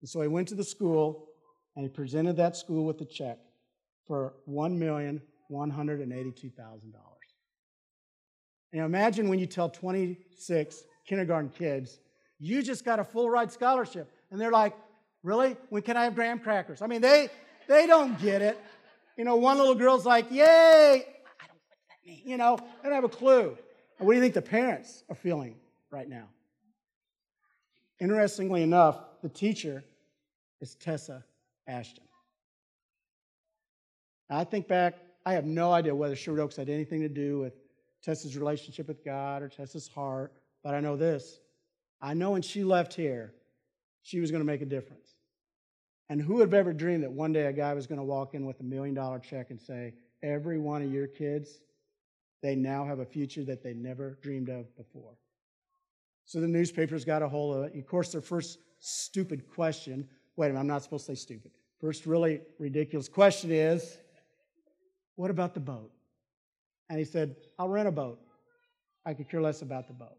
And 0.00 0.08
so 0.08 0.22
I 0.22 0.26
went 0.26 0.48
to 0.48 0.54
the 0.54 0.64
school 0.64 1.28
and 1.76 1.84
he 1.84 1.88
presented 1.88 2.36
that 2.36 2.56
school 2.56 2.84
with 2.84 3.00
a 3.00 3.04
check 3.04 3.38
for 4.06 4.34
$1,182,000. 4.48 6.94
Now 8.72 8.84
imagine 8.84 9.28
when 9.28 9.38
you 9.38 9.46
tell 9.46 9.70
26 9.70 10.82
kindergarten 11.06 11.50
kids, 11.50 12.00
you 12.38 12.62
just 12.62 12.84
got 12.84 12.98
a 12.98 13.04
full 13.04 13.30
ride 13.30 13.50
scholarship. 13.50 14.10
And 14.30 14.40
they're 14.40 14.52
like, 14.52 14.74
really? 15.22 15.56
When 15.70 15.82
can 15.82 15.96
I 15.96 16.04
have 16.04 16.14
graham 16.14 16.38
crackers? 16.38 16.82
I 16.82 16.86
mean, 16.86 17.00
they, 17.00 17.28
they 17.66 17.86
don't 17.86 18.20
get 18.20 18.42
it. 18.42 18.58
You 19.16 19.24
know, 19.24 19.36
one 19.36 19.58
little 19.58 19.74
girl's 19.74 20.06
like, 20.06 20.30
yay, 20.30 21.04
You 22.24 22.36
know, 22.36 22.58
they 22.82 22.88
don't 22.88 22.94
have 22.94 23.04
a 23.04 23.08
clue. 23.08 23.56
And 23.98 24.06
what 24.06 24.14
do 24.14 24.16
you 24.16 24.22
think 24.22 24.34
the 24.34 24.42
parents 24.42 25.04
are 25.08 25.14
feeling 25.14 25.56
right 25.90 26.08
now? 26.08 26.28
Interestingly 28.00 28.62
enough, 28.62 28.98
the 29.22 29.28
teacher 29.28 29.84
is 30.60 30.74
Tessa 30.76 31.24
Ashton. 31.66 32.04
I 34.30 34.44
think 34.44 34.68
back, 34.68 34.94
I 35.24 35.32
have 35.32 35.44
no 35.44 35.72
idea 35.72 35.94
whether 35.94 36.14
Sherwood 36.14 36.40
Oaks 36.40 36.56
had 36.56 36.68
anything 36.68 37.00
to 37.00 37.08
do 37.08 37.38
with 37.38 37.54
Tessa's 38.02 38.36
relationship 38.36 38.86
with 38.86 39.04
God 39.04 39.42
or 39.42 39.48
Tessa's 39.48 39.88
heart, 39.88 40.32
but 40.62 40.74
I 40.74 40.80
know 40.80 40.96
this. 40.96 41.40
I 42.00 42.14
know 42.14 42.30
when 42.30 42.42
she 42.42 42.62
left 42.62 42.94
here, 42.94 43.32
she 44.02 44.20
was 44.20 44.30
going 44.30 44.40
to 44.40 44.46
make 44.46 44.62
a 44.62 44.66
difference. 44.66 45.14
And 46.08 46.20
who 46.20 46.34
would 46.34 46.42
have 46.42 46.54
ever 46.54 46.72
dreamed 46.72 47.02
that 47.02 47.12
one 47.12 47.32
day 47.32 47.46
a 47.46 47.52
guy 47.52 47.74
was 47.74 47.86
going 47.86 47.98
to 47.98 48.04
walk 48.04 48.34
in 48.34 48.46
with 48.46 48.60
a 48.60 48.62
million 48.62 48.94
dollar 48.94 49.18
check 49.18 49.50
and 49.50 49.60
say, 49.60 49.94
Every 50.22 50.58
one 50.58 50.82
of 50.82 50.92
your 50.92 51.06
kids, 51.06 51.60
they 52.42 52.54
now 52.54 52.84
have 52.84 53.00
a 53.00 53.04
future 53.04 53.44
that 53.44 53.62
they 53.62 53.74
never 53.74 54.18
dreamed 54.22 54.48
of 54.48 54.74
before. 54.76 55.16
So 56.24 56.40
the 56.40 56.48
newspapers 56.48 57.04
got 57.04 57.22
a 57.22 57.28
hold 57.28 57.56
of 57.56 57.64
it. 57.64 57.78
Of 57.78 57.86
course, 57.86 58.12
their 58.12 58.20
first 58.20 58.58
stupid 58.80 59.48
question 59.50 60.08
wait 60.38 60.46
a 60.46 60.50
minute, 60.50 60.60
I'm 60.60 60.66
not 60.68 60.84
supposed 60.84 61.04
to 61.06 61.16
say 61.16 61.20
stupid. 61.20 61.50
First, 61.80 62.06
really 62.06 62.40
ridiculous 62.58 63.08
question 63.08 63.50
is, 63.50 63.98
What 65.16 65.30
about 65.30 65.52
the 65.52 65.60
boat? 65.60 65.90
And 66.88 66.98
he 66.98 67.04
said, 67.04 67.34
I'll 67.58 67.68
rent 67.68 67.88
a 67.88 67.92
boat. 67.92 68.20
I 69.04 69.14
could 69.14 69.28
care 69.28 69.42
less 69.42 69.62
about 69.62 69.88
the 69.88 69.94
boat. 69.94 70.16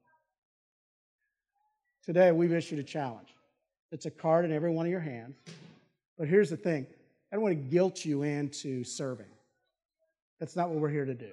Today, 2.04 2.32
we've 2.32 2.52
issued 2.54 2.80
a 2.80 2.84
challenge. 2.84 3.30
It's 3.92 4.06
a 4.06 4.12
card 4.12 4.46
in 4.46 4.52
every 4.52 4.72
one 4.72 4.86
of 4.86 4.92
your 4.92 5.00
hands. 5.00 5.38
But 6.18 6.28
here's 6.28 6.50
the 6.50 6.58
thing 6.58 6.86
I 7.32 7.36
don't 7.36 7.44
want 7.44 7.56
to 7.56 7.70
guilt 7.70 8.04
you 8.04 8.24
into 8.24 8.84
serving. 8.84 9.26
That's 10.40 10.56
not 10.56 10.70
what 10.70 10.80
we're 10.80 10.90
here 10.90 11.06
to 11.06 11.14
do. 11.14 11.32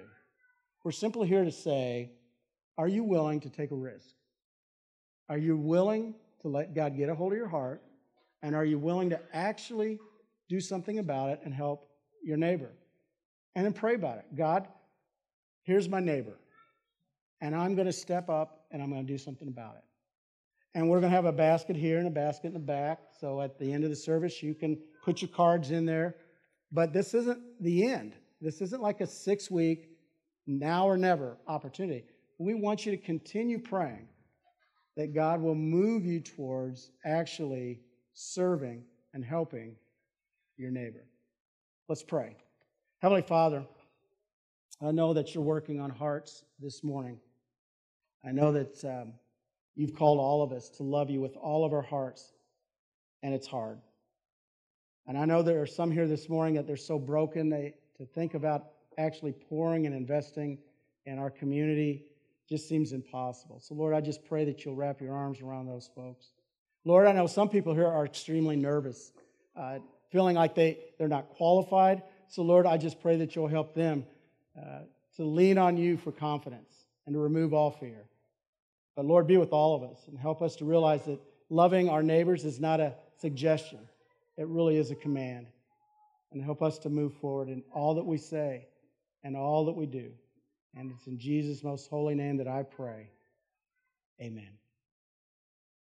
We're 0.87 0.91
simply 0.91 1.27
here 1.27 1.43
to 1.43 1.51
say, 1.51 2.13
are 2.77 2.87
you 2.87 3.03
willing 3.03 3.41
to 3.41 3.49
take 3.49 3.71
a 3.71 3.75
risk? 3.75 4.07
Are 5.27 5.37
you 5.37 5.57
willing 5.57 6.15
to 6.43 6.47
let 6.47 6.73
God 6.73 6.95
get 6.95 7.09
a 7.09 7.13
hold 7.13 7.33
of 7.33 7.37
your 7.37 7.49
heart? 7.49 7.83
And 8.41 8.55
are 8.55 8.63
you 8.63 8.79
willing 8.79 9.09
to 9.09 9.19
actually 9.33 9.99
do 10.47 10.61
something 10.61 10.99
about 10.99 11.31
it 11.31 11.41
and 11.43 11.53
help 11.53 11.89
your 12.23 12.37
neighbor? 12.37 12.69
And 13.53 13.65
then 13.65 13.73
pray 13.73 13.95
about 13.95 14.19
it. 14.19 14.33
God, 14.33 14.65
here's 15.63 15.89
my 15.89 15.99
neighbor. 15.99 16.37
And 17.41 17.53
I'm 17.53 17.75
going 17.75 17.87
to 17.87 17.91
step 17.91 18.29
up 18.29 18.63
and 18.71 18.81
I'm 18.81 18.89
going 18.89 19.05
to 19.05 19.11
do 19.11 19.17
something 19.17 19.49
about 19.49 19.75
it. 19.75 19.83
And 20.73 20.89
we're 20.89 21.01
going 21.01 21.11
to 21.11 21.17
have 21.17 21.25
a 21.25 21.33
basket 21.33 21.75
here 21.75 21.97
and 21.97 22.07
a 22.07 22.11
basket 22.11 22.47
in 22.47 22.53
the 22.53 22.59
back. 22.59 22.99
So 23.19 23.41
at 23.41 23.59
the 23.59 23.73
end 23.73 23.83
of 23.83 23.89
the 23.89 23.95
service, 23.97 24.41
you 24.41 24.55
can 24.55 24.77
put 25.03 25.21
your 25.21 25.31
cards 25.31 25.69
in 25.69 25.85
there. 25.85 26.15
But 26.71 26.93
this 26.93 27.13
isn't 27.13 27.41
the 27.59 27.89
end. 27.89 28.13
This 28.39 28.61
isn't 28.61 28.81
like 28.81 29.01
a 29.01 29.07
six 29.07 29.51
week, 29.51 29.89
now 30.47 30.87
or 30.87 30.97
never 30.97 31.37
opportunity. 31.47 32.05
We 32.39 32.53
want 32.53 32.85
you 32.85 32.91
to 32.91 32.97
continue 32.97 33.59
praying 33.59 34.07
that 34.95 35.13
God 35.13 35.41
will 35.41 35.55
move 35.55 36.05
you 36.05 36.19
towards 36.19 36.91
actually 37.05 37.81
serving 38.13 38.83
and 39.13 39.23
helping 39.23 39.75
your 40.55 40.71
neighbor. 40.71 41.05
Let's 41.87 42.03
pray. 42.03 42.35
Heavenly 42.99 43.21
Father, 43.21 43.63
I 44.81 44.91
know 44.91 45.13
that 45.13 45.33
you're 45.33 45.43
working 45.43 45.79
on 45.79 45.89
hearts 45.89 46.43
this 46.59 46.83
morning. 46.83 47.19
I 48.25 48.31
know 48.31 48.51
that 48.51 48.83
um, 48.85 49.13
you've 49.75 49.95
called 49.95 50.19
all 50.19 50.41
of 50.41 50.51
us 50.51 50.69
to 50.69 50.83
love 50.83 51.09
you 51.09 51.21
with 51.21 51.35
all 51.37 51.63
of 51.63 51.73
our 51.73 51.81
hearts, 51.81 52.33
and 53.21 53.33
it's 53.33 53.47
hard. 53.47 53.79
And 55.05 55.17
I 55.17 55.25
know 55.25 55.41
there 55.41 55.61
are 55.61 55.67
some 55.67 55.91
here 55.91 56.07
this 56.07 56.27
morning 56.27 56.55
that 56.55 56.67
they're 56.67 56.75
so 56.75 56.99
broken 56.99 57.49
they, 57.49 57.75
to 57.97 58.05
think 58.05 58.33
about 58.33 58.65
actually 58.97 59.33
pouring 59.33 59.85
and 59.85 59.95
investing 59.95 60.57
in 61.05 61.19
our 61.19 61.29
community 61.29 62.03
just 62.47 62.67
seems 62.67 62.93
impossible. 62.93 63.59
So, 63.59 63.75
Lord, 63.75 63.93
I 63.93 64.01
just 64.01 64.25
pray 64.25 64.45
that 64.45 64.63
you'll 64.63 64.75
wrap 64.75 65.01
your 65.01 65.13
arms 65.13 65.41
around 65.41 65.67
those 65.67 65.89
folks. 65.93 66.31
Lord, 66.85 67.07
I 67.07 67.11
know 67.11 67.27
some 67.27 67.49
people 67.49 67.73
here 67.73 67.87
are 67.87 68.05
extremely 68.05 68.55
nervous, 68.55 69.11
uh, 69.55 69.79
feeling 70.09 70.35
like 70.35 70.55
they, 70.55 70.79
they're 70.97 71.09
not 71.09 71.29
qualified. 71.29 72.03
So, 72.29 72.43
Lord, 72.43 72.65
I 72.65 72.77
just 72.77 73.01
pray 73.01 73.17
that 73.17 73.35
you'll 73.35 73.47
help 73.47 73.73
them 73.73 74.05
uh, 74.57 74.79
to 75.17 75.23
lean 75.23 75.57
on 75.57 75.75
you 75.77 75.97
for 75.97 76.11
confidence 76.11 76.73
and 77.05 77.13
to 77.13 77.19
remove 77.19 77.53
all 77.53 77.71
fear. 77.71 78.05
But, 78.95 79.05
Lord, 79.05 79.27
be 79.27 79.37
with 79.37 79.51
all 79.51 79.75
of 79.75 79.83
us 79.83 79.99
and 80.07 80.17
help 80.17 80.41
us 80.41 80.55
to 80.57 80.65
realize 80.65 81.03
that 81.05 81.19
loving 81.49 81.89
our 81.89 82.01
neighbors 82.01 82.45
is 82.45 82.59
not 82.59 82.79
a 82.79 82.95
suggestion, 83.19 83.79
it 84.37 84.47
really 84.47 84.77
is 84.77 84.91
a 84.91 84.95
command. 84.95 85.47
And 86.31 86.43
help 86.43 86.61
us 86.61 86.77
to 86.79 86.89
move 86.89 87.13
forward 87.15 87.47
in 87.47 87.63
all 87.71 87.95
that 87.95 88.05
we 88.05 88.17
say 88.17 88.67
and 89.23 89.35
all 89.35 89.65
that 89.65 89.75
we 89.75 89.85
do. 89.85 90.11
And 90.75 90.91
it's 90.91 91.07
in 91.07 91.17
Jesus' 91.17 91.63
most 91.63 91.89
holy 91.89 92.15
name 92.15 92.37
that 92.37 92.47
I 92.47 92.63
pray. 92.63 93.09
Amen. 94.21 94.57